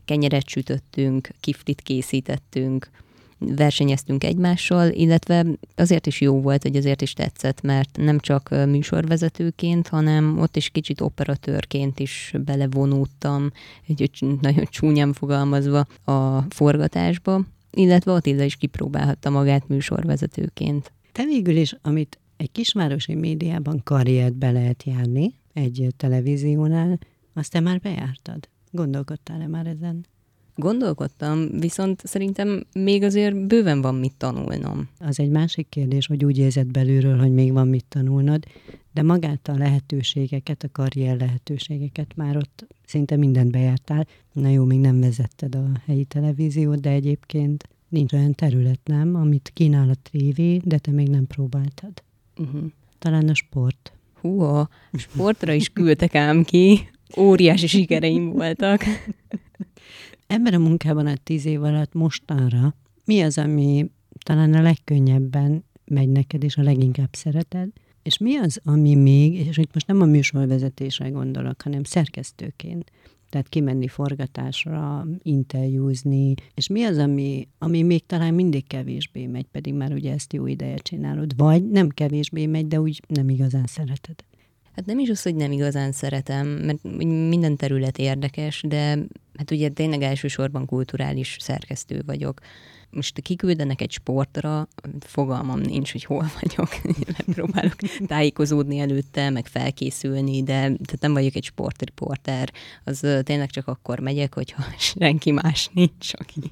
kenyeret 0.05 0.47
sütöttünk, 0.47 1.29
kiflit 1.39 1.81
készítettünk, 1.81 2.89
versenyeztünk 3.55 4.23
egymással, 4.23 4.89
illetve 4.89 5.45
azért 5.75 6.07
is 6.07 6.21
jó 6.21 6.41
volt, 6.41 6.61
hogy 6.61 6.75
azért 6.75 7.01
is 7.01 7.13
tetszett, 7.13 7.61
mert 7.61 7.97
nem 7.97 8.19
csak 8.19 8.49
műsorvezetőként, 8.49 9.87
hanem 9.87 10.39
ott 10.39 10.55
is 10.55 10.69
kicsit 10.69 11.01
operatőrként 11.01 11.99
is 11.99 12.33
belevonódtam, 12.45 13.51
egy 13.87 14.09
nagyon 14.41 14.65
csúnyán 14.69 15.13
fogalmazva 15.13 15.85
a 16.03 16.41
forgatásba, 16.49 17.41
illetve 17.71 18.13
Attila 18.13 18.43
is 18.43 18.55
kipróbálhatta 18.55 19.29
magát 19.29 19.67
műsorvezetőként. 19.67 20.91
Te 21.11 21.25
végül 21.25 21.55
is, 21.55 21.75
amit 21.81 22.19
egy 22.37 22.51
kisvárosi 22.51 23.15
médiában 23.15 23.81
karriert 23.83 24.35
be 24.35 24.51
lehet 24.51 24.83
járni, 24.83 25.33
egy 25.53 25.87
televíziónál, 25.97 26.99
azt 27.33 27.51
te 27.51 27.59
már 27.59 27.79
bejártad? 27.79 28.49
Gondolkodtál-e 28.71 29.47
már 29.47 29.67
ezen? 29.67 30.05
Gondolkodtam, 30.55 31.59
viszont 31.59 32.01
szerintem 32.05 32.65
még 32.73 33.03
azért 33.03 33.47
bőven 33.47 33.81
van 33.81 33.95
mit 33.95 34.13
tanulnom. 34.17 34.89
Az 34.99 35.19
egy 35.19 35.29
másik 35.29 35.69
kérdés, 35.69 36.07
hogy 36.07 36.25
úgy 36.25 36.37
érzed 36.37 36.67
belülről, 36.67 37.17
hogy 37.17 37.33
még 37.33 37.51
van 37.51 37.67
mit 37.67 37.85
tanulnod, 37.85 38.43
de 38.91 39.01
magát 39.01 39.47
a 39.47 39.57
lehetőségeket, 39.57 40.63
a 40.63 40.71
karrier 40.71 41.17
lehetőségeket 41.17 42.15
már 42.15 42.37
ott 42.37 42.67
szinte 42.85 43.15
mindent 43.15 43.51
bejártál. 43.51 44.07
Na 44.31 44.49
jó, 44.49 44.63
még 44.63 44.79
nem 44.79 44.99
vezetted 44.99 45.55
a 45.55 45.71
helyi 45.85 46.05
televíziót, 46.05 46.79
de 46.79 46.89
egyébként 46.89 47.67
nincs 47.89 48.13
olyan 48.13 48.33
terület, 48.33 48.79
nem, 48.83 49.15
amit 49.15 49.51
kínál 49.53 49.89
a 49.89 49.95
tévé, 50.11 50.57
de 50.57 50.77
te 50.77 50.91
még 50.91 51.09
nem 51.09 51.27
próbáltad. 51.27 52.03
Uh-huh. 52.37 52.63
Talán 52.99 53.29
a 53.29 53.33
sport. 53.33 53.93
Hú, 54.21 54.39
a 54.39 54.69
sportra 54.93 55.53
is 55.53 55.69
küldtek 55.69 56.15
ám 56.15 56.43
ki. 56.43 56.89
Óriási 57.17 57.67
sikereim 57.67 58.29
voltak. 58.29 58.83
Ebben 60.33 60.53
a 60.53 60.57
munkában 60.57 61.05
a 61.05 61.15
tíz 61.23 61.45
év 61.45 61.63
alatt 61.63 61.93
mostanra 61.93 62.75
mi 63.05 63.21
az, 63.21 63.37
ami 63.37 63.89
talán 64.25 64.53
a 64.53 64.61
legkönnyebben 64.61 65.63
megy 65.85 66.09
neked, 66.09 66.43
és 66.43 66.57
a 66.57 66.61
leginkább 66.61 67.09
szereted, 67.11 67.69
és 68.03 68.17
mi 68.17 68.35
az, 68.35 68.59
ami 68.63 68.95
még, 68.95 69.33
és 69.33 69.57
itt 69.57 69.73
most 69.73 69.87
nem 69.87 70.01
a 70.01 70.05
műsorvezetésre 70.05 71.09
gondolok, 71.09 71.61
hanem 71.61 71.83
szerkesztőként, 71.83 72.91
tehát 73.29 73.49
kimenni 73.49 73.87
forgatásra, 73.87 75.07
interjúzni, 75.21 76.33
és 76.53 76.67
mi 76.67 76.83
az, 76.83 76.97
ami, 76.97 77.47
ami 77.57 77.81
még 77.81 78.05
talán 78.05 78.33
mindig 78.33 78.67
kevésbé 78.67 79.25
megy, 79.25 79.47
pedig 79.51 79.73
már 79.73 79.93
ugye 79.93 80.13
ezt 80.13 80.33
jó 80.33 80.47
ideje 80.47 80.77
csinálod, 80.77 81.37
vagy 81.37 81.69
nem 81.69 81.89
kevésbé 81.89 82.45
megy, 82.45 82.67
de 82.67 82.81
úgy 82.81 83.01
nem 83.07 83.29
igazán 83.29 83.65
szereted. 83.65 84.23
Hát 84.75 84.85
nem 84.85 84.99
is 84.99 85.09
az, 85.09 85.21
hogy 85.21 85.35
nem 85.35 85.51
igazán 85.51 85.91
szeretem, 85.91 86.47
mert 86.47 86.83
minden 87.29 87.55
terület 87.55 87.97
érdekes, 87.97 88.63
de 88.67 88.97
hát 89.37 89.51
ugye 89.51 89.69
tényleg 89.69 90.01
elsősorban 90.01 90.65
kulturális 90.65 91.37
szerkesztő 91.39 92.01
vagyok. 92.05 92.39
Most 92.89 93.21
kiküldenek 93.21 93.81
egy 93.81 93.91
sportra, 93.91 94.67
fogalmam 94.99 95.59
nincs, 95.59 95.91
hogy 95.91 96.03
hol 96.03 96.31
vagyok. 96.41 96.69
Megpróbálok 97.17 97.75
tájékozódni 98.07 98.79
előtte, 98.79 99.29
meg 99.29 99.47
felkészülni, 99.47 100.43
de 100.43 100.53
tehát 100.61 100.99
nem 100.99 101.13
vagyok 101.13 101.35
egy 101.35 101.43
sportriporter. 101.43 102.51
Az 102.83 103.07
tényleg 103.23 103.49
csak 103.49 103.67
akkor 103.67 103.99
megyek, 103.99 104.33
hogyha 104.33 104.63
senki 104.99 105.31
más 105.31 105.69
nincs, 105.73 106.11
aki 106.13 106.41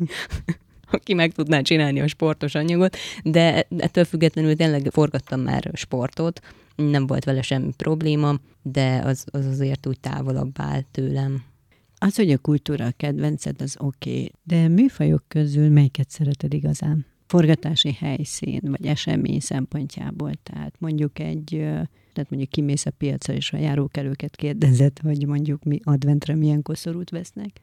aki 0.93 1.13
meg 1.13 1.31
tudná 1.31 1.61
csinálni 1.61 2.01
a 2.01 2.07
sportos 2.07 2.55
anyagot, 2.55 2.97
de 3.23 3.67
ettől 3.77 4.05
függetlenül 4.05 4.55
tényleg 4.55 4.87
forgattam 4.91 5.39
már 5.39 5.71
sportot, 5.73 6.41
nem 6.83 7.07
volt 7.07 7.23
vele 7.23 7.41
semmi 7.41 7.73
probléma, 7.77 8.39
de 8.61 9.01
az, 9.03 9.25
az 9.31 9.45
azért 9.45 9.87
úgy 9.87 9.99
távolabb 9.99 10.51
áll 10.57 10.81
tőlem. 10.91 11.43
Az, 11.95 12.15
hogy 12.15 12.31
a 12.31 12.37
kultúra 12.37 12.85
a 12.85 12.93
kedvenced, 12.97 13.61
az 13.61 13.75
oké, 13.79 14.09
okay, 14.09 14.31
de 14.43 14.67
műfajok 14.67 15.23
közül 15.27 15.69
melyiket 15.69 16.09
szereted 16.09 16.53
igazán? 16.53 17.05
Forgatási 17.27 17.93
helyszín, 17.93 18.59
vagy 18.63 18.85
esemény 18.85 19.39
szempontjából, 19.39 20.31
tehát 20.43 20.75
mondjuk 20.79 21.19
egy, 21.19 21.47
tehát 22.13 22.29
mondjuk 22.29 22.49
kimész 22.49 22.85
a 22.85 22.91
piacra, 22.91 23.33
és 23.33 23.53
a 23.53 23.57
járókelőket 23.57 24.35
kérdezed, 24.35 24.99
hogy 24.99 25.27
mondjuk 25.27 25.63
mi 25.63 25.79
adventre 25.83 26.35
milyen 26.35 26.61
koszorút 26.61 27.09
vesznek, 27.09 27.59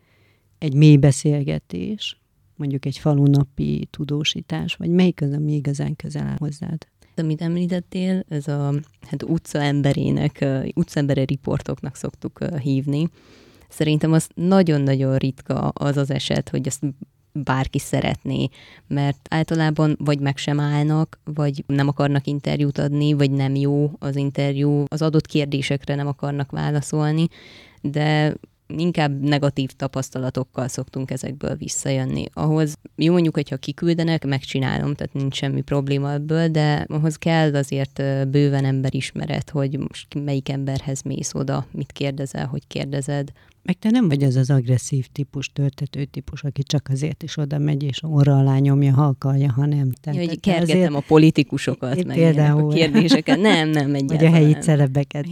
egy 0.58 0.74
mély 0.74 0.96
beszélgetés, 0.96 2.20
mondjuk 2.56 2.86
egy 2.86 2.98
falunapi 2.98 3.88
tudósítás, 3.90 4.74
vagy 4.74 4.90
melyik 4.90 5.22
az, 5.22 5.32
ami 5.32 5.52
igazán 5.52 5.96
közel 5.96 6.26
áll 6.26 6.36
hozzád? 6.38 6.86
Amit 7.18 7.42
említettél, 7.42 8.24
ez 8.28 8.48
a 8.48 8.72
hát 9.00 9.22
utcaemberének, 9.22 10.44
utcaembere 10.74 11.24
riportoknak 11.24 11.96
szoktuk 11.96 12.38
hívni. 12.62 13.08
Szerintem 13.68 14.12
az 14.12 14.28
nagyon-nagyon 14.34 15.16
ritka 15.16 15.68
az 15.68 15.96
az 15.96 16.10
eset, 16.10 16.48
hogy 16.48 16.66
ezt 16.66 16.82
bárki 17.32 17.78
szeretné, 17.78 18.48
mert 18.86 19.18
általában 19.30 19.96
vagy 19.98 20.20
meg 20.20 20.36
sem 20.36 20.60
állnak, 20.60 21.20
vagy 21.24 21.64
nem 21.66 21.88
akarnak 21.88 22.26
interjút 22.26 22.78
adni, 22.78 23.12
vagy 23.12 23.30
nem 23.30 23.54
jó 23.54 23.90
az 23.98 24.16
interjú, 24.16 24.84
az 24.88 25.02
adott 25.02 25.26
kérdésekre 25.26 25.94
nem 25.94 26.06
akarnak 26.06 26.50
válaszolni, 26.50 27.26
de 27.80 28.34
inkább 28.76 29.20
negatív 29.20 29.70
tapasztalatokkal 29.70 30.68
szoktunk 30.68 31.10
ezekből 31.10 31.56
visszajönni. 31.56 32.24
Ahhoz 32.32 32.74
jó 32.96 33.12
mondjuk, 33.12 33.34
hogyha 33.34 33.56
kiküldenek, 33.56 34.26
megcsinálom, 34.26 34.94
tehát 34.94 35.12
nincs 35.12 35.36
semmi 35.36 35.60
probléma 35.60 36.12
ebből, 36.12 36.48
de 36.48 36.84
ahhoz 36.88 37.16
kell 37.16 37.54
azért 37.54 38.02
bőven 38.28 38.64
emberismeret, 38.64 39.50
hogy 39.50 39.78
most 39.78 40.14
melyik 40.24 40.48
emberhez 40.48 41.02
mész 41.02 41.34
oda, 41.34 41.66
mit 41.72 41.92
kérdezel, 41.92 42.46
hogy 42.46 42.66
kérdezed. 42.66 43.28
Meg 43.68 43.78
te 43.78 43.90
nem 43.90 44.08
vagy 44.08 44.22
az 44.22 44.36
az 44.36 44.50
agresszív 44.50 45.06
típus, 45.06 45.52
törtető 45.52 46.04
típus, 46.04 46.42
aki 46.42 46.62
csak 46.62 46.88
azért 46.90 47.22
is 47.22 47.36
oda 47.36 47.58
megy, 47.58 47.82
és 47.82 48.02
orra 48.02 48.38
alá 48.38 48.58
nyomja, 48.58 48.94
ha 48.94 49.04
akarja, 49.04 49.52
ha 49.52 49.66
nem. 49.66 49.92
Tehát, 50.00 50.20
ja, 50.20 50.28
hogy 50.28 50.40
kergetem 50.40 50.76
azért... 50.76 50.94
a 50.94 51.00
politikusokat, 51.06 52.04
meg 52.04 52.16
például. 52.16 52.70
a 52.70 52.74
kérdéseket. 52.74 53.40
Nem, 53.40 53.68
nem, 53.68 53.94
egyáltalán. 53.94 54.06
Vagy 54.06 54.24
a 54.24 54.30
helyi 54.30 54.52
celebeket. 54.52 55.26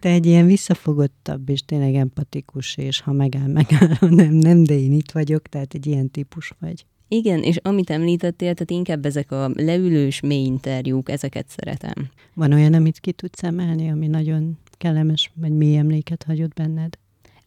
te 0.00 0.08
egy 0.08 0.26
ilyen 0.26 0.46
visszafogottabb, 0.46 1.48
és 1.48 1.60
tényleg 1.64 1.94
empatikus, 1.94 2.76
és 2.76 3.00
ha 3.00 3.12
megáll, 3.12 3.46
megáll, 3.46 3.94
ha 3.98 4.06
nem, 4.22 4.34
nem, 4.34 4.64
de 4.64 4.74
én 4.74 4.92
itt 4.92 5.10
vagyok, 5.10 5.48
tehát 5.48 5.74
egy 5.74 5.86
ilyen 5.86 6.10
típus 6.10 6.52
vagy. 6.60 6.84
Igen, 7.08 7.42
és 7.42 7.56
amit 7.62 7.90
említettél, 7.90 8.54
tehát 8.54 8.70
inkább 8.70 9.06
ezek 9.06 9.30
a 9.32 9.50
leülős 9.54 10.20
mély 10.20 10.44
interjúk, 10.44 11.10
ezeket 11.10 11.48
szeretem. 11.48 12.10
Van 12.34 12.52
olyan, 12.52 12.74
amit 12.74 12.98
ki 12.98 13.12
tudsz 13.12 13.42
emelni, 13.42 13.90
ami 13.90 14.06
nagyon 14.06 14.58
kellemes, 14.80 15.32
vagy 15.34 15.52
mély 15.52 15.76
emléket 15.76 16.22
hagyott 16.22 16.54
benned? 16.54 16.98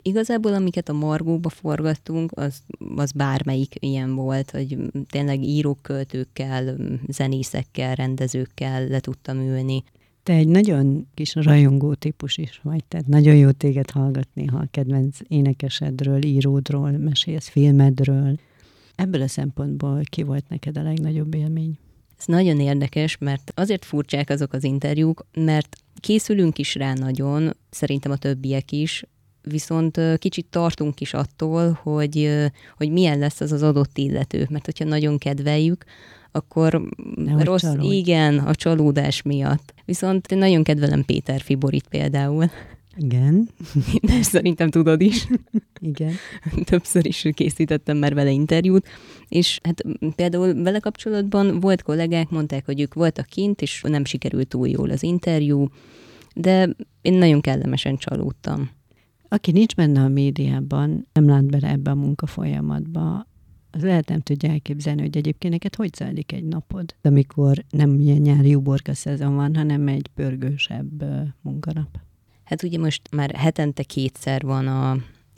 Igazából, 0.05 0.53
amiket 0.53 0.89
a 0.89 0.93
Margóba 0.93 1.50
forgattunk, 1.50 2.31
az, 2.36 2.62
az 2.95 3.12
bármelyik 3.12 3.75
ilyen 3.79 4.15
volt, 4.15 4.51
hogy 4.51 4.77
tényleg 5.10 5.43
írók, 5.43 5.81
költőkkel, 5.81 6.77
zenészekkel, 7.07 7.95
rendezőkkel 7.95 8.88
le 8.88 9.00
tudtam 9.00 9.38
ülni. 9.38 9.83
Te 10.24 10.33
egy 10.33 10.48
nagyon 10.48 11.07
kis 11.13 11.36
rajongó 11.36 11.93
típus 11.93 12.38
is 12.38 12.60
vagy, 12.63 12.83
tehát 12.83 13.07
nagyon 13.07 13.36
jó 13.36 13.51
téged 13.51 13.89
hallgatni, 13.89 14.45
ha 14.45 14.57
a 14.57 14.67
kedvenc 14.72 15.17
énekesedről, 15.27 16.24
íródról 16.24 16.91
mesélsz, 16.91 17.48
filmedről. 17.48 18.39
Ebből 18.95 19.22
a 19.22 19.27
szempontból 19.27 20.01
ki 20.03 20.24
volt 20.24 20.50
neked 20.50 20.77
a 20.77 20.83
legnagyobb 20.83 21.33
élmény? 21.36 21.77
Ez 22.19 22.25
nagyon 22.25 22.60
érdekes, 22.60 23.17
mert 23.17 23.51
azért 23.55 23.86
furcsák 23.86 24.29
azok 24.29 24.53
az 24.53 24.63
interjúk, 24.63 25.25
mert 25.33 25.77
készülünk 26.00 26.57
is 26.57 26.75
rá 26.75 26.93
nagyon, 26.93 27.55
szerintem 27.69 28.12
a 28.12 28.17
többiek 28.17 28.72
is, 28.72 29.03
viszont 29.43 30.00
kicsit 30.17 30.45
tartunk 30.50 31.01
is 31.01 31.13
attól, 31.13 31.79
hogy, 31.83 32.29
hogy 32.77 32.91
milyen 32.91 33.19
lesz 33.19 33.41
az 33.41 33.51
az 33.51 33.63
adott 33.63 33.97
illető, 33.97 34.47
mert 34.50 34.65
hogyha 34.65 34.85
nagyon 34.85 35.17
kedveljük, 35.17 35.83
akkor 36.31 36.81
Nehogy 37.15 37.43
rossz, 37.43 37.62
csalódj. 37.62 37.95
igen, 37.95 38.38
a 38.38 38.55
csalódás 38.55 39.21
miatt. 39.21 39.73
Viszont 39.85 40.31
én 40.31 40.38
nagyon 40.38 40.63
kedvelem 40.63 41.05
Péter 41.05 41.41
Fiborit 41.41 41.88
például. 41.88 42.50
Igen. 42.97 43.50
De 44.01 44.21
szerintem 44.21 44.69
tudod 44.69 45.01
is. 45.01 45.27
Igen. 45.79 46.13
Többször 46.69 47.05
is 47.05 47.27
készítettem 47.33 47.97
már 47.97 48.13
vele 48.13 48.31
interjút, 48.31 48.88
és 49.27 49.59
hát 49.63 49.81
például 50.15 50.63
vele 50.63 50.79
kapcsolatban 50.79 51.59
volt 51.59 51.81
kollégák, 51.81 52.29
mondták, 52.29 52.65
hogy 52.65 52.81
ők 52.81 52.93
voltak 52.93 53.25
kint, 53.25 53.62
és 53.62 53.81
nem 53.88 54.05
sikerült 54.05 54.47
túl 54.47 54.67
jól 54.67 54.89
az 54.89 55.03
interjú, 55.03 55.67
de 56.35 56.69
én 57.01 57.13
nagyon 57.13 57.41
kellemesen 57.41 57.97
csalódtam. 57.97 58.69
Aki 59.33 59.51
nincs 59.51 59.75
benne 59.75 60.01
a 60.01 60.07
médiában, 60.07 61.07
nem 61.13 61.27
lát 61.27 61.45
bele 61.45 61.69
ebbe 61.69 61.91
a 61.91 61.95
munkafolyamatba, 61.95 63.27
az 63.71 63.81
lehet 63.81 64.07
nem 64.07 64.19
tudja 64.19 64.49
elképzelni, 64.49 65.01
hogy 65.01 65.17
egyébként 65.17 65.53
neked 65.53 65.75
hogy 65.75 65.93
zajlik 65.93 66.31
egy 66.31 66.43
napod, 66.43 66.95
amikor 67.01 67.65
nem 67.69 67.99
ilyen 67.99 68.21
nyári 68.21 68.55
uborka 68.55 68.93
szezon 68.93 69.35
van, 69.35 69.55
hanem 69.55 69.87
egy 69.87 70.07
pörgősebb 70.15 71.03
munkanap. 71.41 71.99
Hát 72.43 72.63
ugye 72.63 72.79
most 72.79 73.01
már 73.11 73.35
hetente 73.35 73.83
kétszer 73.83 74.41
van 74.41 74.67
a, 74.67 74.91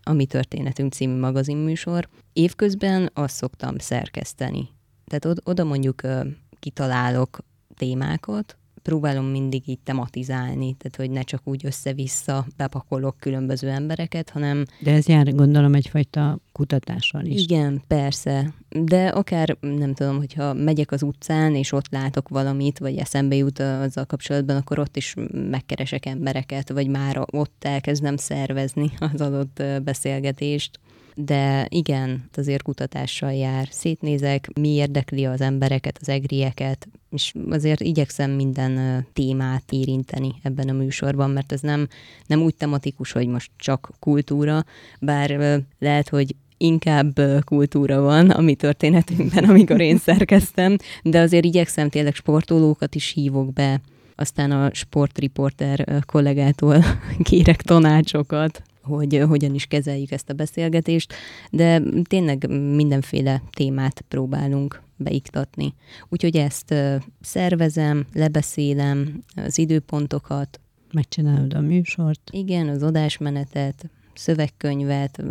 a 0.03 0.13
Mi 0.13 0.25
Történetünk 0.25 0.93
című 0.93 1.19
magazinműsor. 1.19 2.09
Évközben 2.33 3.09
azt 3.13 3.35
szoktam 3.35 3.77
szerkeszteni. 3.77 4.69
Tehát 5.05 5.41
oda 5.43 5.63
mondjuk 5.63 6.01
kitalálok 6.59 7.39
témákat, 7.75 8.57
próbálom 8.85 9.25
mindig 9.25 9.67
így 9.67 9.79
tematizálni, 9.79 10.75
tehát 10.77 10.95
hogy 10.95 11.09
ne 11.09 11.21
csak 11.21 11.41
úgy 11.43 11.65
össze-vissza 11.65 12.45
bepakolok 12.57 13.15
különböző 13.19 13.69
embereket, 13.69 14.29
hanem... 14.29 14.65
De 14.79 14.91
ez 14.91 15.07
jár, 15.07 15.35
gondolom, 15.35 15.73
egyfajta 15.73 16.39
kutatással 16.51 17.25
is. 17.25 17.41
Igen, 17.41 17.81
persze. 17.87 18.53
De 18.69 19.07
akár, 19.07 19.57
nem 19.59 19.93
tudom, 19.93 20.17
hogyha 20.17 20.53
megyek 20.53 20.91
az 20.91 21.03
utcán, 21.03 21.55
és 21.55 21.71
ott 21.71 21.91
látok 21.91 22.29
valamit, 22.29 22.79
vagy 22.79 22.97
eszembe 22.97 23.35
jut 23.35 23.59
azzal 23.59 24.05
kapcsolatban, 24.05 24.55
akkor 24.55 24.79
ott 24.79 24.97
is 24.97 25.13
megkeresek 25.31 26.05
embereket, 26.05 26.69
vagy 26.69 26.87
már 26.87 27.25
ott 27.31 27.63
elkezdem 27.63 28.17
szervezni 28.17 28.91
az 28.99 29.21
adott 29.21 29.63
beszélgetést 29.83 30.79
de 31.15 31.67
igen, 31.69 32.29
azért 32.35 32.63
kutatással 32.63 33.33
jár. 33.33 33.67
Szétnézek, 33.71 34.49
mi 34.59 34.69
érdekli 34.69 35.25
az 35.25 35.41
embereket, 35.41 35.97
az 36.01 36.09
egrieket, 36.09 36.87
és 37.11 37.33
azért 37.49 37.81
igyekszem 37.81 38.31
minden 38.31 39.05
témát 39.13 39.63
érinteni 39.71 40.33
ebben 40.43 40.69
a 40.69 40.73
műsorban, 40.73 41.29
mert 41.29 41.51
ez 41.51 41.61
nem, 41.61 41.87
nem 42.27 42.41
úgy 42.41 42.55
tematikus, 42.55 43.11
hogy 43.11 43.27
most 43.27 43.51
csak 43.57 43.91
kultúra, 43.99 44.65
bár 44.99 45.61
lehet, 45.79 46.09
hogy 46.09 46.35
inkább 46.57 47.19
kultúra 47.43 48.01
van 48.01 48.29
a 48.29 48.41
mi 48.41 48.55
történetünkben, 48.55 49.43
amikor 49.49 49.81
én 49.81 49.97
szerkeztem, 49.97 50.77
de 51.03 51.19
azért 51.19 51.45
igyekszem 51.45 51.89
tényleg 51.89 52.15
sportolókat 52.15 52.95
is 52.95 53.11
hívok 53.11 53.53
be, 53.53 53.81
aztán 54.15 54.51
a 54.51 54.73
sportriporter 54.73 56.03
kollégától 56.05 56.83
kérek 57.29 57.61
tanácsokat, 57.61 58.61
hogy 58.85 59.23
hogyan 59.27 59.53
is 59.53 59.65
kezeljük 59.65 60.11
ezt 60.11 60.29
a 60.29 60.33
beszélgetést, 60.33 61.13
de 61.51 61.81
tényleg 62.03 62.49
mindenféle 62.75 63.41
témát 63.49 64.01
próbálunk 64.01 64.81
beiktatni. 64.97 65.73
Úgyhogy 66.09 66.35
ezt 66.35 66.73
szervezem, 67.21 68.05
lebeszélem, 68.13 69.23
az 69.35 69.57
időpontokat. 69.57 70.59
Megcsinálod 70.93 71.53
a 71.53 71.61
műsort. 71.61 72.29
Igen, 72.31 72.67
az 72.67 72.83
adásmenetet, 72.83 73.89
szövegkönyvet, 74.13 75.23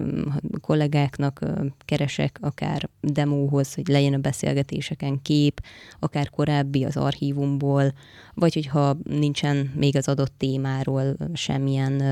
kollégáknak 0.61 1.41
keresek 1.85 2.39
akár 2.41 2.89
demóhoz, 3.01 3.75
hogy 3.75 3.89
legyen 3.89 4.15
a 4.15 4.19
beszélgetéseken 4.19 5.23
kép, 5.23 5.61
akár 5.99 6.31
korábbi 6.31 6.85
az 6.85 6.97
archívumból, 6.97 7.93
vagy 8.35 8.55
hogyha 8.55 8.97
nincsen 9.03 9.73
még 9.77 9.97
az 9.97 10.09
adott 10.09 10.33
témáról 10.37 11.17
semmilyen 11.35 12.03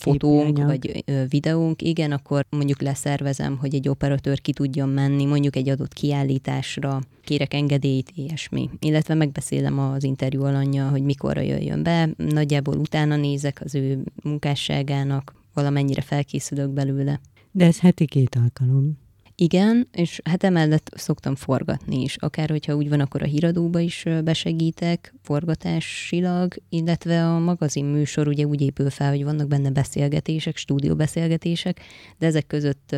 fotónk, 0.00 0.58
vagy 0.58 1.04
videónk, 1.28 1.82
igen, 1.82 2.12
akkor 2.12 2.46
mondjuk 2.50 2.80
leszervezem, 2.80 3.58
hogy 3.58 3.74
egy 3.74 3.88
operatőr 3.88 4.40
ki 4.40 4.52
tudjon 4.52 4.88
menni, 4.88 5.24
mondjuk 5.24 5.56
egy 5.56 5.68
adott 5.68 5.92
kiállításra, 5.92 7.00
kérek 7.24 7.54
engedélyt, 7.54 8.10
ilyesmi. 8.14 8.70
Illetve 8.78 9.14
megbeszélem 9.14 9.78
az 9.78 10.04
interjú 10.04 10.42
alanya, 10.42 10.88
hogy 10.88 11.02
mikorra 11.02 11.40
jöjjön 11.40 11.82
be, 11.82 12.10
nagyjából 12.16 12.76
utána 12.76 13.16
nézek 13.16 13.60
az 13.64 13.74
ő 13.74 14.04
munkásságának, 14.22 15.34
valamennyire 15.54 16.00
felkészülök 16.00 16.70
belőle. 16.70 17.20
De 17.52 17.64
ez 17.64 17.80
heti 17.80 18.04
két 18.04 18.34
alkalom. 18.34 18.98
Igen, 19.42 19.88
és 19.92 20.20
hát 20.24 20.44
emellett 20.44 20.90
szoktam 20.94 21.34
forgatni 21.34 22.02
is. 22.02 22.16
Akár, 22.16 22.50
hogyha 22.50 22.74
úgy 22.74 22.88
van, 22.88 23.00
akkor 23.00 23.22
a 23.22 23.26
híradóba 23.26 23.78
is 23.78 24.04
besegítek, 24.24 25.14
forgatásilag, 25.22 26.54
illetve 26.68 27.26
a 27.26 27.38
magazin 27.38 27.84
műsor 27.84 28.28
ugye 28.28 28.44
úgy 28.44 28.60
épül 28.60 28.90
fel, 28.90 29.08
hogy 29.10 29.24
vannak 29.24 29.48
benne 29.48 29.70
beszélgetések, 29.70 30.56
stúdióbeszélgetések, 30.56 31.80
de 32.18 32.26
ezek 32.26 32.46
között 32.46 32.96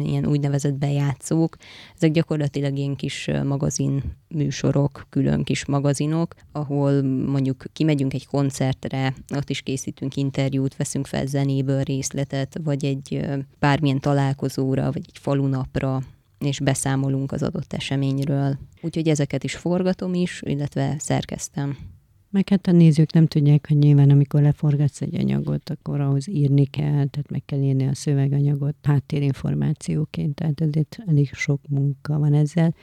ilyen 0.00 0.26
úgynevezett 0.26 0.74
bejátszók, 0.74 1.56
ezek 1.96 2.10
gyakorlatilag 2.10 2.76
ilyen 2.76 2.96
kis 2.96 3.30
magazin 3.44 4.02
műsorok, 4.34 5.06
külön 5.10 5.44
kis 5.44 5.64
magazinok, 5.64 6.34
ahol 6.52 7.02
mondjuk 7.02 7.64
kimegyünk 7.72 8.14
egy 8.14 8.26
koncertre, 8.26 9.14
ott 9.34 9.50
is 9.50 9.60
készítünk 9.60 10.16
interjút, 10.16 10.76
veszünk 10.76 11.06
fel 11.06 11.26
zenéből 11.26 11.82
részletet, 11.82 12.58
vagy 12.64 12.84
egy 12.84 13.26
bármilyen 13.58 14.00
találkozóra, 14.00 14.92
vagy 14.92 15.04
egy 15.06 15.18
falunapra, 15.18 16.02
és 16.38 16.60
beszámolunk 16.60 17.32
az 17.32 17.42
adott 17.42 17.72
eseményről. 17.72 18.58
Úgyhogy 18.82 19.08
ezeket 19.08 19.44
is 19.44 19.56
forgatom 19.56 20.14
is, 20.14 20.42
illetve 20.44 20.96
szerkeztem. 20.98 21.76
Meg 22.30 22.48
hát 22.48 22.66
a 22.66 22.72
nézők 22.72 23.12
nem 23.12 23.26
tudják, 23.26 23.68
hogy 23.68 23.78
nyilván 23.78 24.10
amikor 24.10 24.42
leforgatsz 24.42 25.00
egy 25.00 25.16
anyagot, 25.16 25.70
akkor 25.70 26.00
ahhoz 26.00 26.28
írni 26.28 26.64
kell, 26.64 27.06
tehát 27.06 27.30
meg 27.30 27.42
kell 27.46 27.62
írni 27.62 27.86
a 27.86 27.94
szöveganyagot 27.94 28.74
háttérinformációként, 28.82 30.34
tehát 30.34 30.60
ezért 30.60 30.98
elég 31.06 31.32
sok 31.32 31.60
munka 31.68 32.18
van 32.18 32.34
ezzel, 32.34 32.74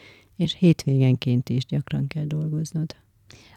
és 0.41 0.55
hétvégenként 0.59 1.49
is 1.49 1.65
gyakran 1.65 2.07
kell 2.07 2.25
dolgoznod. 2.25 2.95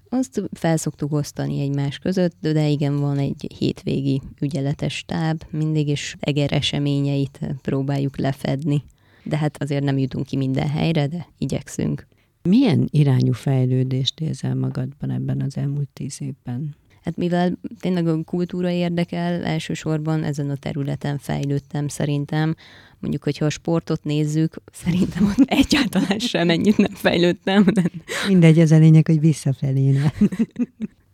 Azt 0.09 0.42
felszoktuk 0.53 1.12
osztani 1.12 1.61
egymás 1.61 1.99
között, 1.99 2.37
de 2.40 2.68
igen, 2.68 3.01
van 3.01 3.18
egy 3.18 3.55
hétvégi 3.59 4.20
ügyeletes 4.40 5.05
táb, 5.07 5.42
mindig 5.51 5.88
is 5.88 6.16
Eger 6.20 6.53
eseményeit 6.53 7.40
próbáljuk 7.62 8.18
lefedni. 8.18 8.85
De 9.23 9.37
hát 9.37 9.62
azért 9.62 9.85
nem 9.85 9.99
jutunk 9.99 10.27
ki 10.27 10.37
minden 10.37 10.68
helyre, 10.68 11.07
de 11.07 11.27
igyekszünk. 11.38 12.07
Milyen 12.42 12.88
irányú 12.90 13.33
fejlődést 13.33 14.20
érzel 14.20 14.55
magadban 14.55 15.11
ebben 15.11 15.40
az 15.40 15.57
elmúlt 15.57 15.88
tíz 15.92 16.20
évben? 16.20 16.77
Hát 17.05 17.17
mivel 17.17 17.59
tényleg 17.81 18.07
a 18.07 18.23
kultúra 18.23 18.71
érdekel, 18.71 19.45
elsősorban 19.45 20.25
ezen 20.25 20.51
a 20.51 20.57
területen 20.57 21.19
fejlődtem 21.19 21.88
szerintem. 21.88 22.55
Mondjuk, 22.99 23.25
hogyha 23.25 23.45
a 23.45 23.51
sportot 23.51 24.05
nézzük, 24.05 24.57
szerintem 24.73 25.25
ott 25.25 25.49
egyáltalán 25.49 26.19
sem 26.19 26.51
ennyit 26.51 26.77
nem 26.77 26.95
fejlődtem. 26.95 27.64
De... 27.64 27.83
Mindegy, 28.29 28.59
az 28.59 28.71
a 28.71 28.79
lényeg, 28.79 29.07
hogy 29.07 29.21
visszafelé. 29.21 30.01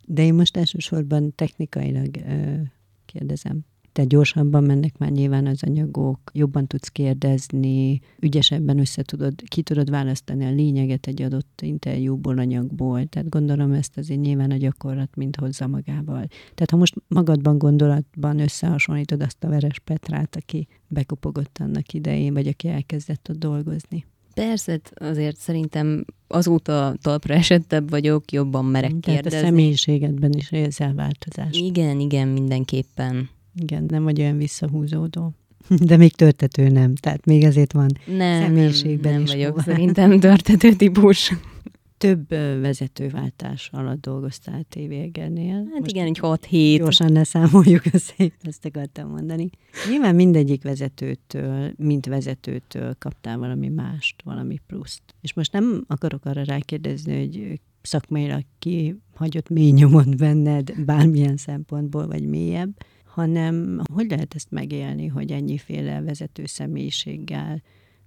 De 0.05 0.23
én 0.23 0.33
most 0.33 0.57
elsősorban 0.57 1.35
technikailag 1.35 2.15
ö, 2.15 2.53
kérdezem 3.05 3.65
te 3.91 4.03
gyorsabban 4.03 4.63
mennek 4.63 4.97
már 4.97 5.11
nyilván 5.11 5.47
az 5.47 5.63
anyagok, 5.63 6.19
jobban 6.33 6.67
tudsz 6.67 6.87
kérdezni, 6.87 7.99
ügyesebben 8.19 8.79
össze 8.79 9.03
tudod, 9.03 9.33
ki 9.45 9.61
tudod 9.61 9.89
választani 9.89 10.45
a 10.45 10.51
lényeget 10.51 11.07
egy 11.07 11.21
adott 11.21 11.61
interjúból, 11.61 12.37
anyagból. 12.37 13.05
Tehát 13.05 13.29
gondolom 13.29 13.71
ezt 13.71 13.97
azért 13.97 14.21
nyilván 14.21 14.51
a 14.51 14.57
gyakorlat 14.57 15.15
mind 15.15 15.35
hozza 15.35 15.67
magával. 15.67 16.27
Tehát 16.27 16.69
ha 16.71 16.77
most 16.77 16.95
magadban 17.07 17.57
gondolatban 17.57 18.39
összehasonlítod 18.39 19.21
azt 19.21 19.43
a 19.43 19.49
Veres 19.49 19.79
Petrát, 19.79 20.35
aki 20.35 20.67
bekopogott 20.87 21.57
annak 21.59 21.93
idején, 21.93 22.33
vagy 22.33 22.47
aki 22.47 22.67
elkezdett 22.67 23.29
ott 23.29 23.39
dolgozni. 23.39 24.05
Persze, 24.33 24.79
azért 24.95 25.37
szerintem 25.37 26.05
azóta 26.27 26.95
talpra 27.01 27.33
esettebb 27.33 27.89
vagyok, 27.89 28.31
jobban 28.31 28.65
merek 28.65 28.89
Tehát 28.99 29.21
kérdezni. 29.21 29.37
a 29.39 29.41
személyiségedben 29.41 30.31
is 30.31 30.51
érzel 30.51 30.93
változást. 30.93 31.55
Igen, 31.55 31.99
igen, 31.99 32.27
mindenképpen. 32.27 33.29
Igen, 33.55 33.83
nem 33.87 34.03
vagy 34.03 34.19
olyan 34.19 34.37
visszahúzódó. 34.37 35.33
De 35.87 35.97
még 35.97 36.15
törtető 36.15 36.67
nem, 36.67 36.95
tehát 36.95 37.25
még 37.25 37.43
ezért 37.43 37.73
van 37.73 37.89
nem, 38.05 38.41
személyiségben 38.41 39.11
nem, 39.11 39.21
nem 39.21 39.21
is 39.21 39.31
vagyok 39.31 39.49
hova. 39.49 39.61
szerintem 39.61 40.19
törtető 40.19 40.73
típus. 40.73 41.33
Több 41.97 42.29
vezetőváltás 42.61 43.69
alatt 43.73 44.01
dolgoztál 44.01 44.63
tévégernél. 44.69 45.55
Hát 45.55 45.79
Most 45.79 45.91
igen, 45.91 46.05
egy 46.05 46.19
6-7. 46.21 46.75
Gyorsan 46.77 47.11
ne 47.11 47.23
számoljuk 47.23 47.85
össze, 47.93 48.31
ezt 48.41 48.65
akartam 48.65 49.09
mondani. 49.09 49.49
Nyilván 49.89 50.15
mindegyik 50.15 50.63
vezetőtől, 50.63 51.71
mint 51.77 52.05
vezetőtől 52.05 52.95
kaptál 52.99 53.37
valami 53.37 53.67
mást, 53.67 54.21
valami 54.23 54.59
pluszt. 54.67 55.01
És 55.21 55.33
most 55.33 55.51
nem 55.51 55.83
akarok 55.87 56.25
arra 56.25 56.43
rákérdezni, 56.43 57.17
hogy 57.17 57.59
szakmailag 57.81 58.43
ki 58.59 58.95
hagyott 59.15 59.49
mély 59.49 59.71
nyomot 59.71 60.17
benned 60.17 60.73
bármilyen 60.85 61.37
szempontból, 61.37 62.07
vagy 62.07 62.25
mélyebb, 62.25 62.73
hanem 63.13 63.81
hogy 63.93 64.09
lehet 64.09 64.35
ezt 64.35 64.51
megélni, 64.51 65.07
hogy 65.07 65.31
ennyiféle 65.31 66.01
vezető 66.01 66.45
személyiséggel 66.45 67.61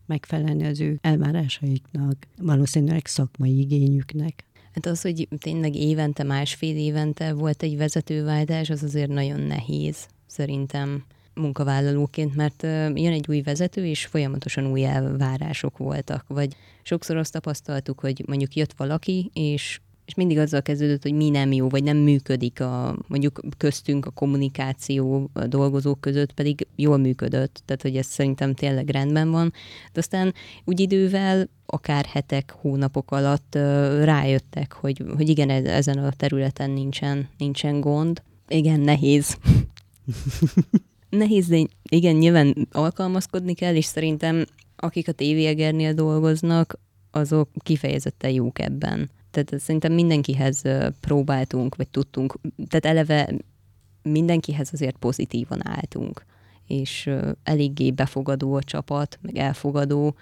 megfelelni 0.06 0.66
az 0.66 0.80
ő 0.80 0.98
elvárásaiknak, 1.00 2.16
valószínűleg 2.38 3.06
szakmai 3.06 3.58
igényüknek. 3.58 4.44
Hát 4.72 4.86
az, 4.86 5.02
hogy 5.02 5.28
tényleg 5.38 5.74
évente, 5.74 6.22
másfél 6.22 6.76
évente 6.76 7.32
volt 7.32 7.62
egy 7.62 7.76
vezetőváltás, 7.76 8.70
az 8.70 8.82
azért 8.82 9.10
nagyon 9.10 9.40
nehéz, 9.40 10.06
szerintem 10.26 11.04
munkavállalóként, 11.34 12.34
mert 12.34 12.62
jön 12.94 13.12
egy 13.12 13.26
új 13.28 13.42
vezető, 13.42 13.86
és 13.86 14.06
folyamatosan 14.06 14.66
új 14.66 14.84
elvárások 14.84 15.78
voltak, 15.78 16.24
vagy 16.28 16.56
sokszor 16.82 17.16
azt 17.16 17.32
tapasztaltuk, 17.32 18.00
hogy 18.00 18.22
mondjuk 18.26 18.54
jött 18.54 18.72
valaki, 18.76 19.30
és 19.32 19.80
és 20.06 20.14
mindig 20.14 20.38
azzal 20.38 20.62
kezdődött, 20.62 21.02
hogy 21.02 21.12
mi 21.12 21.30
nem 21.30 21.52
jó, 21.52 21.68
vagy 21.68 21.82
nem 21.82 21.96
működik 21.96 22.60
a, 22.60 22.96
mondjuk 23.06 23.40
köztünk 23.56 24.06
a 24.06 24.10
kommunikáció 24.10 25.30
a 25.32 25.46
dolgozók 25.46 26.00
között, 26.00 26.32
pedig 26.32 26.66
jól 26.76 26.96
működött, 26.96 27.62
tehát 27.64 27.82
hogy 27.82 27.96
ez 27.96 28.06
szerintem 28.06 28.54
tényleg 28.54 28.88
rendben 28.88 29.30
van. 29.30 29.52
De 29.92 30.00
aztán 30.00 30.34
úgy 30.64 30.80
idővel, 30.80 31.48
akár 31.66 32.04
hetek, 32.04 32.54
hónapok 32.60 33.10
alatt 33.10 33.54
rájöttek, 34.02 34.72
hogy, 34.72 35.04
hogy 35.16 35.28
igen, 35.28 35.50
ezen 35.50 35.98
a 35.98 36.12
területen 36.12 36.70
nincsen, 36.70 37.28
nincsen 37.38 37.80
gond. 37.80 38.22
Igen, 38.48 38.80
nehéz. 38.80 39.38
nehéz, 41.10 41.46
de 41.46 41.66
igen, 41.82 42.14
nyilván 42.14 42.68
alkalmazkodni 42.72 43.54
kell, 43.54 43.74
és 43.74 43.84
szerintem 43.84 44.44
akik 44.76 45.08
a 45.08 45.12
tévéegernél 45.12 45.92
dolgoznak, 45.92 46.78
azok 47.10 47.48
kifejezetten 47.62 48.30
jók 48.30 48.58
ebben 48.58 49.10
Tehát 49.34 49.60
szerintem 49.62 49.92
mindenkihez 49.92 50.62
próbáltunk, 51.00 51.76
vagy 51.76 51.88
tudtunk, 51.88 52.34
tehát 52.68 52.86
eleve 52.86 53.34
mindenkihez 54.02 54.70
azért 54.72 54.96
pozitívan 54.96 55.66
álltunk, 55.66 56.24
és 56.66 57.10
eléggé 57.42 57.90
befogadó 57.90 58.54
a 58.54 58.62
csapat, 58.62 59.18
meg 59.22 59.36
elfogadó. 59.36 60.14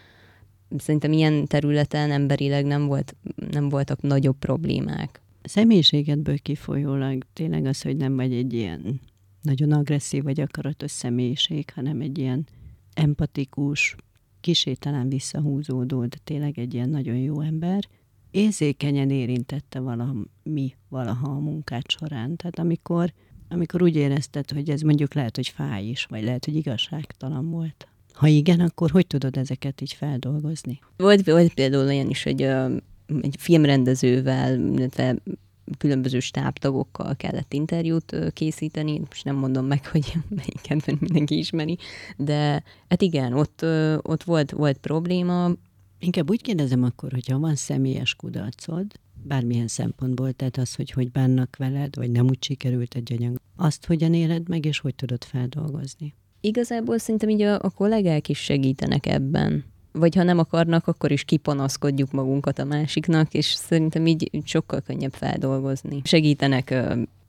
Szerintem 0.76 1.12
ilyen 1.12 1.46
területen 1.46 2.10
emberileg 2.10 2.64
nem, 2.64 2.86
volt, 2.86 3.16
nem 3.50 3.68
voltak 3.68 4.00
nagyobb 4.00 4.36
problémák. 4.38 5.20
A 5.42 5.48
személyiségedből 5.48 6.38
kifolyólag 6.38 7.24
tényleg 7.32 7.64
az, 7.64 7.82
hogy 7.82 7.96
nem 7.96 8.16
vagy 8.16 8.32
egy 8.32 8.52
ilyen 8.52 9.00
nagyon 9.42 9.72
agresszív 9.72 10.22
vagy 10.22 10.40
akaratos 10.40 10.90
személyiség, 10.90 11.70
hanem 11.74 12.00
egy 12.00 12.18
ilyen 12.18 12.46
empatikus, 12.94 13.96
kisé 14.40 14.74
talán 14.74 15.08
visszahúzódó, 15.08 16.04
de 16.04 16.16
tényleg 16.24 16.58
egy 16.58 16.74
ilyen 16.74 16.88
nagyon 16.88 17.16
jó 17.16 17.40
ember, 17.40 17.88
érzékenyen 18.32 19.10
érintette 19.10 19.80
valami 19.80 20.74
valaha 20.88 21.30
a 21.30 21.38
munkát 21.38 21.90
során. 21.90 22.36
Tehát 22.36 22.58
amikor, 22.58 23.12
amikor 23.48 23.82
úgy 23.82 23.96
érezted, 23.96 24.50
hogy 24.50 24.70
ez 24.70 24.80
mondjuk 24.80 25.14
lehet, 25.14 25.36
hogy 25.36 25.48
fáj 25.48 25.84
is, 25.84 26.04
vagy 26.04 26.22
lehet, 26.22 26.44
hogy 26.44 26.56
igazságtalan 26.56 27.50
volt. 27.50 27.86
Ha 28.12 28.26
igen, 28.26 28.60
akkor 28.60 28.90
hogy 28.90 29.06
tudod 29.06 29.36
ezeket 29.36 29.80
így 29.80 29.92
feldolgozni? 29.92 30.80
Volt, 30.96 31.26
volt 31.26 31.54
például 31.54 31.86
olyan 31.86 32.08
is, 32.08 32.22
hogy 32.22 32.42
uh, 32.42 32.76
egy 33.20 33.36
filmrendezővel, 33.38 34.58
illetve 34.58 35.16
különböző 35.78 36.20
stábtagokkal 36.20 37.16
kellett 37.16 37.52
interjút 37.52 38.16
készíteni, 38.32 38.98
most 38.98 39.24
nem 39.24 39.36
mondom 39.36 39.66
meg, 39.66 39.86
hogy 39.86 40.12
melyiket 40.36 40.86
mert 40.86 41.00
mindenki 41.00 41.38
ismeri, 41.38 41.78
de 42.16 42.62
hát 42.88 43.02
igen, 43.02 43.32
ott, 43.32 43.64
ott 44.02 44.22
volt, 44.22 44.50
volt 44.50 44.78
probléma. 44.78 45.50
Inkább 46.04 46.30
úgy 46.30 46.42
kérdezem 46.42 46.82
akkor, 46.82 47.12
hogyha 47.12 47.38
van 47.38 47.54
személyes 47.54 48.14
kudarcod, 48.14 48.86
bármilyen 49.22 49.68
szempontból, 49.68 50.32
tehát 50.32 50.56
az, 50.56 50.74
hogy 50.74 50.90
hogy 50.90 51.10
bánnak 51.10 51.56
veled, 51.58 51.96
vagy 51.96 52.10
nem 52.10 52.26
úgy 52.28 52.42
sikerült 52.42 52.94
egy 52.94 53.12
anyag, 53.12 53.40
azt 53.56 53.86
hogyan 53.86 54.14
éled 54.14 54.48
meg, 54.48 54.64
és 54.64 54.78
hogy 54.78 54.94
tudod 54.94 55.24
feldolgozni? 55.24 56.14
Igazából 56.40 56.98
szerintem 56.98 57.28
így 57.28 57.42
a, 57.42 57.54
a 57.54 57.70
kollégák 57.70 58.28
is 58.28 58.38
segítenek 58.38 59.06
ebben 59.06 59.64
vagy 59.92 60.14
ha 60.14 60.22
nem 60.22 60.38
akarnak, 60.38 60.86
akkor 60.86 61.12
is 61.12 61.24
kipanaszkodjuk 61.24 62.12
magunkat 62.12 62.58
a 62.58 62.64
másiknak, 62.64 63.34
és 63.34 63.46
szerintem 63.46 64.06
így 64.06 64.30
sokkal 64.44 64.80
könnyebb 64.80 65.12
feldolgozni. 65.12 66.00
Segítenek 66.04 66.74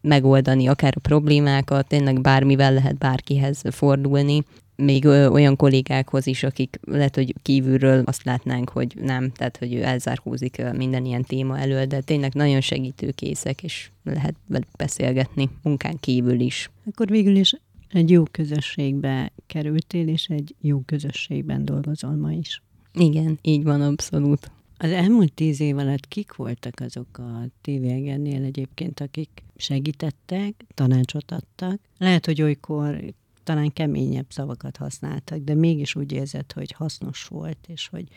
megoldani 0.03 0.67
akár 0.67 0.93
a 0.95 0.99
problémákat, 0.99 1.87
tényleg 1.87 2.21
bármivel 2.21 2.73
lehet 2.73 2.97
bárkihez 2.97 3.61
fordulni, 3.69 4.43
még 4.75 5.05
olyan 5.05 5.55
kollégákhoz 5.55 6.27
is, 6.27 6.43
akik 6.43 6.79
lehet, 6.83 7.15
hogy 7.15 7.33
kívülről 7.41 8.03
azt 8.05 8.23
látnánk, 8.23 8.69
hogy 8.69 8.95
nem, 9.01 9.31
tehát 9.31 9.57
hogy 9.57 9.73
ő 9.73 9.83
elzárkózik 9.83 10.61
minden 10.75 11.05
ilyen 11.05 11.23
téma 11.23 11.59
elől, 11.59 11.85
de 11.85 12.01
tényleg 12.01 12.33
nagyon 12.33 12.61
segítőkészek, 12.61 13.63
és 13.63 13.89
lehet 14.03 14.35
beszélgetni 14.77 15.49
munkán 15.63 15.97
kívül 15.99 16.39
is. 16.39 16.69
Akkor 16.91 17.07
végül 17.07 17.35
is 17.35 17.55
egy 17.91 18.09
jó 18.09 18.23
közösségbe 18.31 19.31
kerültél, 19.47 20.07
és 20.07 20.27
egy 20.27 20.55
jó 20.61 20.81
közösségben 20.85 21.65
dolgozol 21.65 22.15
ma 22.15 22.31
is. 22.31 22.61
Igen, 22.93 23.39
így 23.41 23.63
van 23.63 23.81
abszolút. 23.81 24.51
Az 24.83 24.91
elmúlt 24.91 25.33
tíz 25.33 25.59
év 25.59 25.77
alatt 25.77 26.07
kik 26.07 26.35
voltak 26.35 26.79
azok 26.79 27.17
a 27.17 27.45
tévégennél 27.61 28.43
egyébként, 28.43 28.99
akik 28.99 29.43
segítettek, 29.55 30.65
tanácsot 30.73 31.31
adtak? 31.31 31.79
Lehet, 31.97 32.25
hogy 32.25 32.41
olykor 32.41 33.13
talán 33.43 33.73
keményebb 33.73 34.25
szavakat 34.29 34.77
használtak, 34.77 35.39
de 35.39 35.53
mégis 35.53 35.95
úgy 35.95 36.11
érzed, 36.11 36.51
hogy 36.51 36.71
hasznos 36.71 37.23
volt, 37.23 37.57
és 37.67 37.87
hogy 37.87 38.07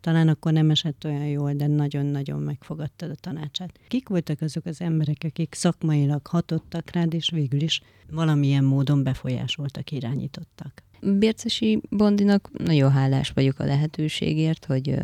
talán 0.00 0.28
akkor 0.28 0.52
nem 0.52 0.70
esett 0.70 1.04
olyan 1.04 1.26
jól, 1.26 1.52
de 1.52 1.66
nagyon-nagyon 1.66 2.40
megfogadtad 2.40 3.10
a 3.10 3.14
tanácsát. 3.14 3.78
Kik 3.88 4.08
voltak 4.08 4.40
azok 4.40 4.66
az 4.66 4.80
emberek, 4.80 5.22
akik 5.24 5.54
szakmailag 5.54 6.26
hatottak 6.26 6.90
rád, 6.90 7.14
és 7.14 7.30
végül 7.30 7.60
is 7.60 7.82
valamilyen 8.10 8.64
módon 8.64 9.02
befolyásoltak, 9.02 9.90
irányítottak? 9.90 10.82
Bércesi 11.00 11.80
Bondinak 11.90 12.50
nagyon 12.58 12.90
hálás 12.90 13.30
vagyok 13.30 13.58
a 13.58 13.64
lehetőségért, 13.64 14.64
hogy 14.64 14.94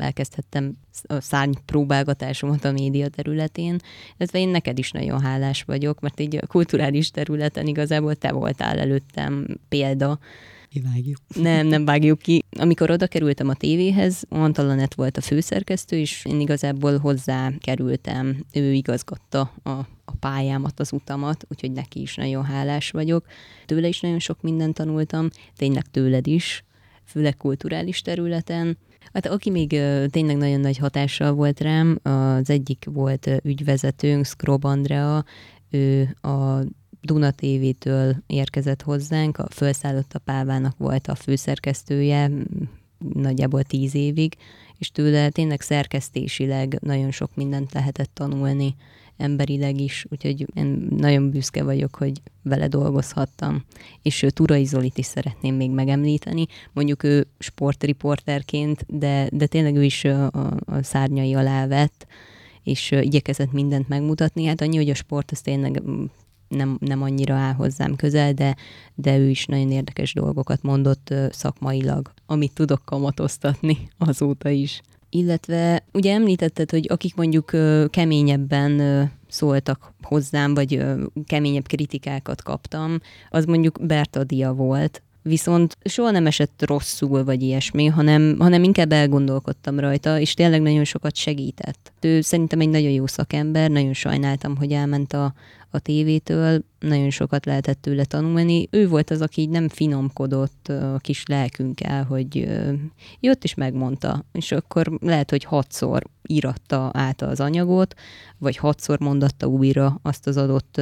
elkezdhettem 0.00 0.76
a 1.06 1.20
szárny 1.20 1.52
próbálgatásomat 1.64 2.64
a 2.64 2.72
média 2.72 3.08
területén, 3.08 3.78
illetve 4.16 4.38
én 4.38 4.48
neked 4.48 4.78
is 4.78 4.90
nagyon 4.90 5.20
hálás 5.20 5.62
vagyok, 5.62 6.00
mert 6.00 6.20
így 6.20 6.36
a 6.36 6.46
kulturális 6.46 7.10
területen 7.10 7.66
igazából 7.66 8.14
te 8.14 8.32
voltál 8.32 8.78
előttem 8.78 9.46
példa, 9.68 10.18
Kivágjuk. 10.70 11.18
Nem, 11.34 11.66
nem 11.66 11.84
vágjuk 11.84 12.18
ki. 12.18 12.44
Amikor 12.58 12.90
oda 12.90 13.06
kerültem 13.06 13.48
a 13.48 13.54
tévéhez, 13.54 14.22
Antalanett 14.28 14.94
volt 14.94 15.16
a 15.16 15.20
főszerkesztő, 15.20 15.96
és 15.96 16.24
én 16.24 16.40
igazából 16.40 16.98
hozzá 16.98 17.50
kerültem. 17.58 18.44
Ő 18.52 18.72
igazgatta 18.72 19.52
a, 19.62 19.70
a 20.04 20.12
pályámat, 20.20 20.80
az 20.80 20.92
utamat, 20.92 21.44
úgyhogy 21.48 21.72
neki 21.72 22.00
is 22.00 22.14
nagyon 22.14 22.44
hálás 22.44 22.90
vagyok. 22.90 23.26
Tőle 23.66 23.88
is 23.88 24.00
nagyon 24.00 24.18
sok 24.18 24.42
mindent 24.42 24.74
tanultam, 24.74 25.28
tényleg 25.56 25.90
tőled 25.90 26.26
is, 26.26 26.64
főleg 27.04 27.36
kulturális 27.36 28.02
területen. 28.02 28.78
Hát 29.12 29.26
aki 29.26 29.50
még 29.50 29.68
tényleg 30.10 30.36
nagyon 30.36 30.60
nagy 30.60 30.78
hatással 30.78 31.32
volt 31.32 31.60
rám, 31.60 31.98
az 32.02 32.50
egyik 32.50 32.84
volt 32.92 33.30
ügyvezetőnk, 33.42 34.26
Skrob 34.26 34.64
Andrea, 34.64 35.24
ő 35.70 36.16
a 36.20 36.58
Duna 37.00 37.30
TV-től 37.30 38.16
érkezett 38.26 38.82
hozzánk, 38.82 39.38
a 39.38 39.46
Fölszállott 39.50 40.14
a 40.14 40.18
Pávának 40.18 40.78
volt 40.78 41.06
a 41.06 41.14
főszerkesztője, 41.14 42.30
nagyjából 43.14 43.62
tíz 43.62 43.94
évig, 43.94 44.36
és 44.78 44.90
tőle 44.90 45.28
tényleg 45.28 45.60
szerkesztésileg 45.60 46.78
nagyon 46.80 47.10
sok 47.10 47.30
mindent 47.34 47.72
lehetett 47.72 48.10
tanulni, 48.14 48.74
emberileg 49.20 49.80
is, 49.80 50.06
úgyhogy 50.10 50.46
én 50.54 50.86
nagyon 50.90 51.30
büszke 51.30 51.62
vagyok, 51.62 51.94
hogy 51.94 52.20
vele 52.42 52.68
dolgozhattam. 52.68 53.64
És 54.02 54.26
Turai 54.28 54.64
Zolit 54.64 54.98
is 54.98 55.06
szeretném 55.06 55.54
még 55.54 55.70
megemlíteni, 55.70 56.46
mondjuk 56.72 57.02
ő 57.02 57.26
sportriporterként, 57.38 58.84
de, 58.88 59.28
de 59.32 59.46
tényleg 59.46 59.76
ő 59.76 59.84
is 59.84 60.04
a, 60.04 60.26
a 60.26 60.82
szárnyai 60.82 61.34
alá 61.34 61.66
vett, 61.66 62.06
és 62.62 62.90
igyekezett 62.90 63.52
mindent 63.52 63.88
megmutatni. 63.88 64.44
Hát 64.44 64.60
annyi, 64.60 64.76
hogy 64.76 64.90
a 64.90 64.94
sport 64.94 65.30
az 65.30 65.40
tényleg 65.40 65.82
nem, 66.48 66.78
nem 66.80 67.02
annyira 67.02 67.34
áll 67.34 67.52
hozzám 67.52 67.96
közel, 67.96 68.32
de, 68.32 68.56
de 68.94 69.18
ő 69.18 69.28
is 69.28 69.46
nagyon 69.46 69.70
érdekes 69.70 70.14
dolgokat 70.14 70.62
mondott 70.62 71.14
szakmailag, 71.30 72.12
amit 72.26 72.54
tudok 72.54 72.84
kamatoztatni 72.84 73.88
azóta 73.98 74.48
is. 74.48 74.80
Illetve 75.10 75.84
ugye 75.92 76.12
említetted, 76.12 76.70
hogy 76.70 76.86
akik 76.88 77.14
mondjuk 77.14 77.50
keményebben 77.90 78.80
szóltak 79.28 79.92
hozzám, 80.02 80.54
vagy 80.54 80.84
keményebb 81.26 81.66
kritikákat 81.66 82.42
kaptam, 82.42 83.00
az 83.30 83.44
mondjuk 83.44 83.86
Bertadia 83.86 84.52
volt, 84.52 85.02
viszont 85.22 85.76
soha 85.84 86.10
nem 86.10 86.26
esett 86.26 86.62
rosszul, 86.66 87.24
vagy 87.24 87.42
ilyesmi, 87.42 87.86
hanem, 87.86 88.36
hanem 88.38 88.62
inkább 88.62 88.92
elgondolkodtam 88.92 89.78
rajta, 89.78 90.18
és 90.18 90.34
tényleg 90.34 90.62
nagyon 90.62 90.84
sokat 90.84 91.16
segített. 91.16 91.92
Ő 92.00 92.20
szerintem 92.20 92.60
egy 92.60 92.68
nagyon 92.68 92.90
jó 92.90 93.06
szakember, 93.06 93.70
nagyon 93.70 93.92
sajnáltam, 93.92 94.56
hogy 94.56 94.72
elment 94.72 95.12
a, 95.12 95.34
a 95.70 95.78
tévétől, 95.78 96.64
nagyon 96.78 97.10
sokat 97.10 97.46
lehetett 97.46 97.82
tőle 97.82 98.04
tanulni. 98.04 98.68
Ő 98.70 98.88
volt 98.88 99.10
az, 99.10 99.20
aki 99.20 99.46
nem 99.46 99.68
finomkodott 99.68 100.68
a 100.68 100.98
kis 100.98 101.26
lelkünkkel, 101.26 102.04
hogy 102.04 102.48
jött 103.20 103.44
és 103.44 103.54
megmondta, 103.54 104.24
és 104.32 104.52
akkor 104.52 104.98
lehet, 105.00 105.30
hogy 105.30 105.44
hatszor 105.44 106.02
íratta 106.26 106.90
át 106.92 107.22
az 107.22 107.40
anyagot, 107.40 107.94
vagy 108.38 108.56
hatszor 108.56 109.00
mondatta 109.00 109.46
újra 109.46 109.98
azt 110.02 110.26
az 110.26 110.36
adott 110.36 110.80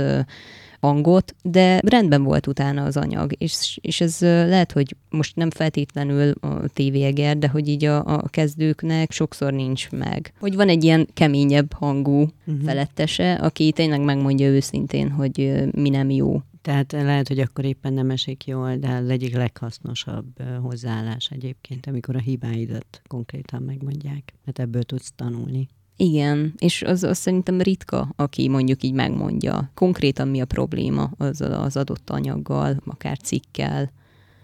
hangot, 0.80 1.34
de 1.42 1.80
rendben 1.84 2.22
volt 2.22 2.46
utána 2.46 2.84
az 2.84 2.96
anyag, 2.96 3.32
és, 3.38 3.78
és 3.80 4.00
ez 4.00 4.20
lehet, 4.20 4.72
hogy 4.72 4.96
most 5.10 5.36
nem 5.36 5.50
feltétlenül 5.50 6.32
a 6.40 6.68
tévéger, 6.68 7.38
de 7.38 7.48
hogy 7.48 7.68
így 7.68 7.84
a, 7.84 8.04
a 8.04 8.28
kezdőknek 8.28 9.12
sokszor 9.12 9.52
nincs 9.52 9.90
meg. 9.90 10.32
Hogy 10.40 10.54
van 10.54 10.68
egy 10.68 10.84
ilyen 10.84 11.08
keményebb 11.14 11.72
hangú 11.72 12.20
uh-huh. 12.20 12.64
felettese, 12.64 13.34
aki 13.34 13.72
tényleg 13.72 14.00
megmondja 14.00 14.48
őszintén, 14.48 15.10
hogy 15.10 15.62
mi 15.72 15.88
nem 15.88 16.10
jó. 16.10 16.40
Tehát 16.62 16.92
lehet, 16.92 17.28
hogy 17.28 17.38
akkor 17.38 17.64
éppen 17.64 17.92
nem 17.92 18.10
esik 18.10 18.46
jól, 18.46 18.76
de 18.76 18.88
az 18.88 19.08
egyik 19.08 19.36
leghasznosabb 19.36 20.42
hozzáállás 20.62 21.30
egyébként, 21.30 21.86
amikor 21.86 22.16
a 22.16 22.20
hibáidat 22.20 23.02
konkrétan 23.06 23.62
megmondják, 23.62 24.34
mert 24.44 24.58
ebből 24.58 24.82
tudsz 24.82 25.12
tanulni. 25.16 25.68
Igen, 26.00 26.54
és 26.58 26.82
az, 26.82 27.02
az 27.02 27.18
szerintem 27.18 27.60
ritka, 27.60 28.12
aki 28.16 28.48
mondjuk 28.48 28.82
így 28.82 28.92
megmondja 28.92 29.70
konkrétan 29.74 30.28
mi 30.28 30.40
a 30.40 30.44
probléma 30.44 31.10
az, 31.16 31.40
az 31.40 31.76
adott 31.76 32.10
anyaggal, 32.10 32.80
akár 32.84 33.18
cikkel. 33.18 33.92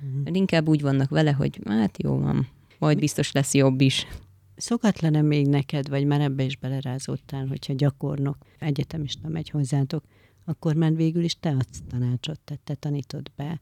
Uh-huh. 0.02 0.36
Inkább 0.36 0.68
úgy 0.68 0.80
vannak 0.80 1.10
vele, 1.10 1.32
hogy 1.32 1.60
hát 1.66 2.02
jó 2.02 2.18
van, 2.18 2.48
majd 2.78 2.98
biztos 2.98 3.32
lesz 3.32 3.54
jobb 3.54 3.80
is. 3.80 4.06
Szokatlan-e 4.56 5.22
még 5.22 5.46
neked, 5.46 5.88
vagy 5.88 6.06
már 6.06 6.20
ebbe 6.20 6.42
is 6.42 6.56
belerázódtál, 6.56 7.46
hogyha 7.46 7.72
gyakornok, 7.72 8.36
egyetemista 8.58 9.28
megy 9.28 9.50
hozzátok, 9.50 10.04
akkor 10.44 10.74
már 10.74 10.96
végül 10.96 11.24
is 11.24 11.36
te 11.40 11.50
adsz 11.50 11.82
tanácsot, 11.88 12.40
tehát 12.40 12.62
te 12.62 12.74
tanítod 12.74 13.30
be. 13.36 13.60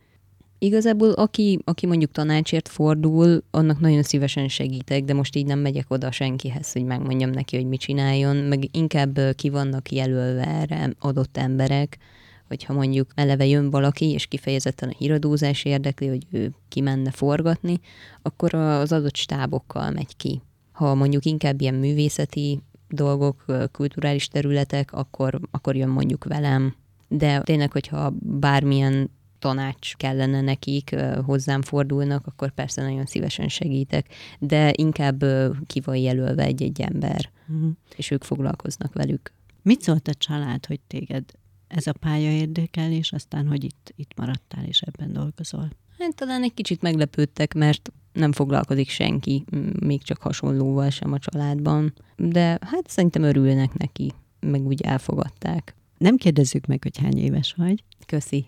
Igazából 0.64 1.10
aki, 1.10 1.58
aki 1.64 1.86
mondjuk 1.86 2.10
tanácsért 2.10 2.68
fordul, 2.68 3.42
annak 3.50 3.80
nagyon 3.80 4.02
szívesen 4.02 4.48
segítek, 4.48 5.04
de 5.04 5.14
most 5.14 5.36
így 5.36 5.46
nem 5.46 5.58
megyek 5.58 5.90
oda 5.90 6.10
senkihez, 6.10 6.72
hogy 6.72 6.84
megmondjam 6.84 7.30
neki, 7.30 7.56
hogy 7.56 7.66
mit 7.66 7.80
csináljon, 7.80 8.36
meg 8.36 8.76
inkább 8.76 9.18
ki 9.34 9.50
vannak 9.50 9.92
jelölve 9.92 10.46
erre 10.46 10.92
adott 10.98 11.36
emberek, 11.36 11.98
hogyha 12.48 12.72
mondjuk 12.72 13.10
eleve 13.14 13.46
jön 13.46 13.70
valaki, 13.70 14.10
és 14.10 14.26
kifejezetten 14.26 14.88
a 14.88 14.94
híradózás 14.98 15.64
érdekli, 15.64 16.06
hogy 16.06 16.26
ő 16.30 16.52
kimenne 16.68 17.10
forgatni, 17.10 17.80
akkor 18.22 18.54
az 18.54 18.92
adott 18.92 19.16
stábokkal 19.16 19.90
megy 19.90 20.16
ki. 20.16 20.42
Ha 20.72 20.94
mondjuk 20.94 21.24
inkább 21.24 21.60
ilyen 21.60 21.74
művészeti 21.74 22.62
dolgok, 22.88 23.44
kulturális 23.72 24.28
területek, 24.28 24.92
akkor, 24.92 25.40
akkor 25.50 25.76
jön 25.76 25.88
mondjuk 25.88 26.24
velem. 26.24 26.74
De 27.08 27.40
tényleg, 27.40 27.72
hogyha 27.72 28.12
bármilyen 28.20 29.10
tanács 29.42 29.96
kellene 29.96 30.40
nekik, 30.40 30.96
hozzám 31.24 31.62
fordulnak, 31.62 32.26
akkor 32.26 32.50
persze 32.50 32.82
nagyon 32.82 33.06
szívesen 33.06 33.48
segítek, 33.48 34.06
de 34.38 34.72
inkább 34.76 35.24
ki 35.66 35.80
van 35.80 35.96
jelölve 35.96 36.42
egy-egy 36.44 36.80
ember, 36.80 37.30
uh-huh. 37.48 37.70
és 37.96 38.10
ők 38.10 38.24
foglalkoznak 38.24 38.92
velük. 38.92 39.32
Mit 39.62 39.82
szólt 39.82 40.08
a 40.08 40.14
család, 40.14 40.66
hogy 40.66 40.80
téged 40.80 41.24
ez 41.68 41.86
a 41.86 41.92
pálya 41.92 42.30
érdekel, 42.30 42.92
és 42.92 43.12
aztán, 43.12 43.46
hogy 43.46 43.64
itt, 43.64 43.92
itt 43.96 44.16
maradtál 44.16 44.64
és 44.64 44.80
ebben 44.80 45.12
dolgozol? 45.12 45.70
Hát 45.98 46.14
talán 46.14 46.42
egy 46.42 46.54
kicsit 46.54 46.82
meglepődtek, 46.82 47.54
mert 47.54 47.92
nem 48.12 48.32
foglalkozik 48.32 48.88
senki, 48.88 49.44
még 49.80 50.02
csak 50.02 50.20
hasonlóval 50.20 50.90
sem 50.90 51.12
a 51.12 51.18
családban, 51.18 51.92
de 52.16 52.58
hát 52.60 52.88
szerintem 52.88 53.22
örülnek 53.22 53.74
neki, 53.74 54.12
meg 54.40 54.66
úgy 54.66 54.80
elfogadták. 54.80 55.74
Nem 56.02 56.16
kérdezzük 56.16 56.66
meg, 56.66 56.82
hogy 56.82 56.98
hány 56.98 57.18
éves 57.18 57.54
vagy. 57.56 57.84
Köszi. 58.06 58.44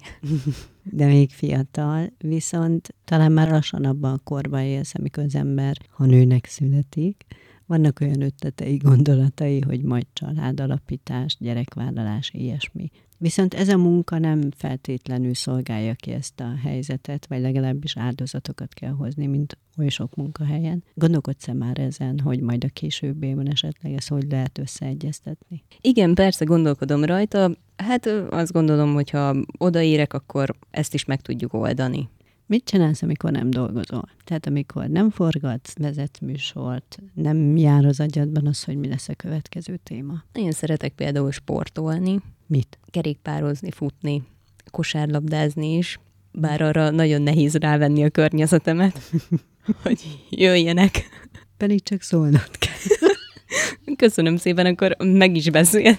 De 0.82 1.06
még 1.06 1.30
fiatal, 1.30 2.12
viszont 2.18 2.94
talán 3.04 3.32
már 3.32 3.50
lassan 3.50 3.84
abban 3.84 4.12
a 4.12 4.18
korban 4.24 4.60
élsz, 4.60 4.94
amikor 4.94 5.22
az 5.22 5.34
ember, 5.34 5.76
ha 5.90 6.04
nőnek 6.04 6.46
születik, 6.46 7.24
vannak 7.66 8.00
olyan 8.00 8.20
ötletei, 8.20 8.76
gondolatai, 8.76 9.60
hogy 9.60 9.82
majd 9.82 10.06
családalapítás, 10.12 11.36
gyerekvállalás, 11.40 12.30
ilyesmi. 12.32 12.90
Viszont 13.24 13.54
ez 13.54 13.68
a 13.68 13.76
munka 13.76 14.18
nem 14.18 14.50
feltétlenül 14.56 15.34
szolgálja 15.34 15.94
ki 15.94 16.10
ezt 16.10 16.40
a 16.40 16.54
helyzetet, 16.62 17.26
vagy 17.26 17.40
legalábbis 17.40 17.96
áldozatokat 17.96 18.74
kell 18.74 18.90
hozni, 18.90 19.26
mint 19.26 19.58
oly 19.78 19.88
sok 19.88 20.14
munkahelyen. 20.14 20.84
Gondolkodsz-e 20.94 21.52
már 21.52 21.78
ezen, 21.78 22.18
hogy 22.18 22.40
majd 22.40 22.64
a 22.64 22.68
későbbiben 22.68 23.50
esetleg 23.50 23.92
ezt 23.92 24.08
hogy 24.08 24.26
lehet 24.30 24.58
összeegyeztetni? 24.58 25.64
Igen, 25.80 26.14
persze 26.14 26.44
gondolkodom 26.44 27.04
rajta. 27.04 27.50
Hát 27.76 28.06
azt 28.30 28.52
gondolom, 28.52 28.94
hogy 28.94 29.10
ha 29.10 29.36
odaérek, 29.58 30.12
akkor 30.12 30.56
ezt 30.70 30.94
is 30.94 31.04
meg 31.04 31.20
tudjuk 31.20 31.52
oldani. 31.52 32.08
Mit 32.46 32.64
csinálsz, 32.64 33.02
amikor 33.02 33.30
nem 33.30 33.50
dolgozol? 33.50 34.08
Tehát 34.24 34.46
amikor 34.46 34.88
nem 34.88 35.10
forgatsz, 35.10 35.78
vezetsz 35.78 36.18
műsort, 36.18 36.98
nem 37.14 37.56
jár 37.56 37.84
az 37.84 38.00
agyadban 38.00 38.46
az, 38.46 38.64
hogy 38.64 38.76
mi 38.76 38.88
lesz 38.88 39.08
a 39.08 39.14
következő 39.14 39.76
téma? 39.82 40.24
Én 40.32 40.50
szeretek 40.50 40.92
például 40.92 41.30
sportolni. 41.30 42.20
Mit? 42.46 42.78
Kerékpározni, 42.90 43.70
futni, 43.70 44.22
kosárlabdázni 44.70 45.76
is, 45.76 45.98
bár 46.32 46.62
arra 46.62 46.90
nagyon 46.90 47.22
nehéz 47.22 47.54
rávenni 47.54 48.04
a 48.04 48.10
környezetemet, 48.10 49.00
hogy 49.82 50.00
jöjjenek. 50.30 51.08
Pedig 51.56 51.82
csak 51.82 52.02
szólnod 52.02 52.50
kell. 52.58 53.10
Köszönöm 53.96 54.36
szépen, 54.36 54.66
akkor 54.66 54.96
meg 54.98 55.36
is 55.36 55.50
beszél. 55.50 55.98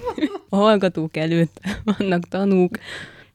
A 0.50 0.56
hallgatók 0.56 1.18
előtt 1.18 1.60
vannak 1.84 2.28
tanúk, 2.28 2.78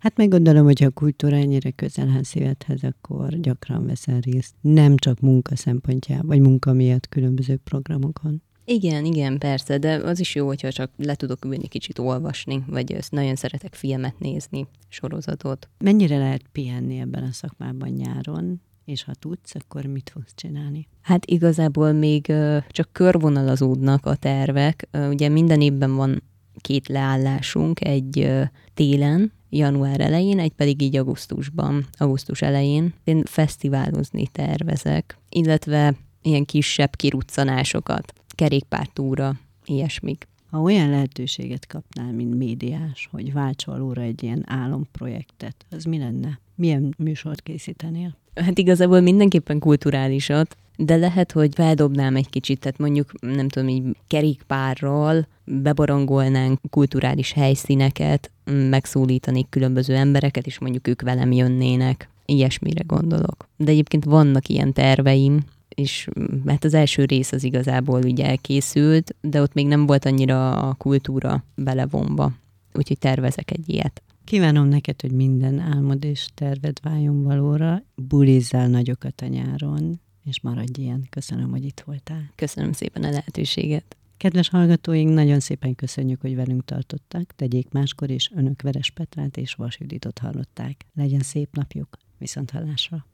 Hát 0.00 0.16
meg 0.16 0.28
gondolom, 0.28 0.64
hogy 0.64 0.84
a 0.84 0.90
kultúra 0.90 1.36
ennyire 1.36 1.70
közel 1.70 2.08
áll 2.08 2.22
szívedhez, 2.22 2.82
akkor 2.82 3.40
gyakran 3.40 3.86
veszel 3.86 4.20
részt. 4.20 4.54
Nem 4.60 4.96
csak 4.96 5.20
munka 5.20 5.56
szempontjából, 5.56 6.26
vagy 6.26 6.40
munka 6.40 6.72
miatt 6.72 7.08
különböző 7.08 7.56
programokon. 7.56 8.42
Igen, 8.64 9.04
igen, 9.04 9.38
persze, 9.38 9.78
de 9.78 9.94
az 9.94 10.20
is 10.20 10.34
jó, 10.34 10.46
hogyha 10.46 10.72
csak 10.72 10.90
le 10.96 11.14
tudok 11.14 11.44
ülni 11.44 11.68
kicsit 11.68 11.98
olvasni, 11.98 12.64
vagy 12.66 12.92
ezt 12.92 13.12
nagyon 13.12 13.34
szeretek 13.34 13.74
filmet 13.74 14.18
nézni, 14.18 14.66
sorozatot. 14.88 15.68
Mennyire 15.78 16.18
lehet 16.18 16.42
pihenni 16.52 16.98
ebben 16.98 17.22
a 17.22 17.32
szakmában 17.32 17.88
nyáron? 17.88 18.60
És 18.84 19.04
ha 19.04 19.14
tudsz, 19.14 19.54
akkor 19.54 19.84
mit 19.84 20.10
fogsz 20.12 20.32
csinálni? 20.34 20.88
Hát 21.00 21.26
igazából 21.26 21.92
még 21.92 22.32
csak 22.68 22.88
körvonalazódnak 22.92 24.06
a 24.06 24.16
tervek. 24.16 24.88
Ugye 25.08 25.28
minden 25.28 25.60
évben 25.60 25.94
van 25.96 26.22
két 26.60 26.88
leállásunk, 26.88 27.84
egy 27.84 28.30
télen, 28.74 29.32
január 29.50 30.00
elején, 30.00 30.38
egy 30.38 30.52
pedig 30.52 30.82
így 30.82 30.96
augusztusban, 30.96 31.86
augusztus 31.92 32.42
elején. 32.42 32.94
Én 33.04 33.22
fesztiválozni 33.24 34.26
tervezek, 34.26 35.18
illetve 35.28 35.94
ilyen 36.22 36.44
kisebb 36.44 36.96
kiruccanásokat, 36.96 38.12
kerékpártúra, 38.40 39.33
ilyesmik. 39.64 40.29
Ha 40.50 40.61
olyan 40.61 40.90
lehetőséget 40.90 41.66
kapnál, 41.66 42.12
mint 42.12 42.35
médiás, 42.35 43.09
hogy 43.11 43.33
válts 43.33 43.64
valóra 43.64 44.03
egy 44.03 44.22
ilyen 44.22 44.44
álomprojektet, 44.46 45.66
az 45.70 45.85
mi 45.85 45.98
lenne? 45.98 46.40
Milyen 46.55 46.94
műsort 46.98 47.40
készítenél? 47.40 48.16
Hát 48.35 48.59
igazából 48.59 49.00
mindenképpen 49.00 49.59
kulturálisat, 49.59 50.57
de 50.76 50.96
lehet, 50.96 51.33
hogy 51.33 51.55
feldobnám 51.55 52.16
egy 52.16 52.31
kicsit, 52.31 52.61
tehát 52.61 52.79
mondjuk, 52.79 53.12
nem 53.20 53.48
tudom, 53.48 53.68
így 53.68 53.96
kerékpárral 54.07 55.26
beborongolnánk 55.44 56.61
kulturális 56.70 57.33
helyszíneket, 57.33 58.31
megszólítanék 58.44 59.46
különböző 59.48 59.94
embereket, 59.94 60.46
és 60.46 60.59
mondjuk 60.59 60.88
ők 60.88 61.03
velem 61.03 61.33
jönnének. 61.33 62.09
Ilyesmire 62.24 62.83
gondolok. 62.87 63.48
De 63.57 63.70
egyébként 63.70 64.05
vannak 64.05 64.48
ilyen 64.48 64.72
terveim, 64.72 65.40
és 65.74 66.09
hát 66.46 66.64
az 66.64 66.74
első 66.74 67.04
rész 67.04 67.33
az 67.33 67.44
igazából 67.44 68.02
ugye 68.02 68.26
elkészült, 68.26 69.16
de 69.20 69.40
ott 69.40 69.54
még 69.54 69.66
nem 69.66 69.87
volt 69.87 70.04
annyira 70.04 70.68
a 70.68 70.74
kultúra 70.74 71.44
belevonva. 71.54 72.33
Úgyhogy 72.72 72.98
tervezek 72.98 73.50
egy 73.50 73.68
ilyet. 73.68 74.02
Kívánom 74.24 74.66
neked, 74.66 75.00
hogy 75.00 75.12
minden 75.12 75.59
álmod 75.59 76.04
és 76.04 76.28
terved 76.35 76.80
váljon 76.83 77.22
valóra, 77.22 77.83
bulizzál 77.94 78.68
nagyokat 78.68 79.20
a 79.20 79.26
nyáron, 79.26 80.00
és 80.24 80.40
maradj 80.40 80.80
ilyen. 80.80 81.06
Köszönöm, 81.11 81.50
hogy 81.50 81.64
itt 81.64 81.83
voltál. 81.85 82.30
Köszönöm 82.35 82.72
szépen 82.72 83.02
a 83.02 83.11
lehetőséget. 83.11 83.96
Kedves 84.16 84.48
hallgatóink, 84.48 85.14
nagyon 85.14 85.40
szépen 85.40 85.74
köszönjük, 85.74 86.20
hogy 86.20 86.35
velünk 86.35 86.64
tartottak. 86.64 87.33
Tegyék 87.37 87.70
máskor 87.70 88.11
is, 88.11 88.30
önök 88.35 88.62
Veres 88.62 88.90
Petrát 88.90 89.37
és 89.37 89.54
Vas 89.54 89.78
Juditot 89.80 90.18
hallották. 90.18 90.87
Legyen 90.94 91.20
szép 91.20 91.48
napjuk, 91.56 91.98
viszont 92.18 92.50
hallásra. 92.50 93.06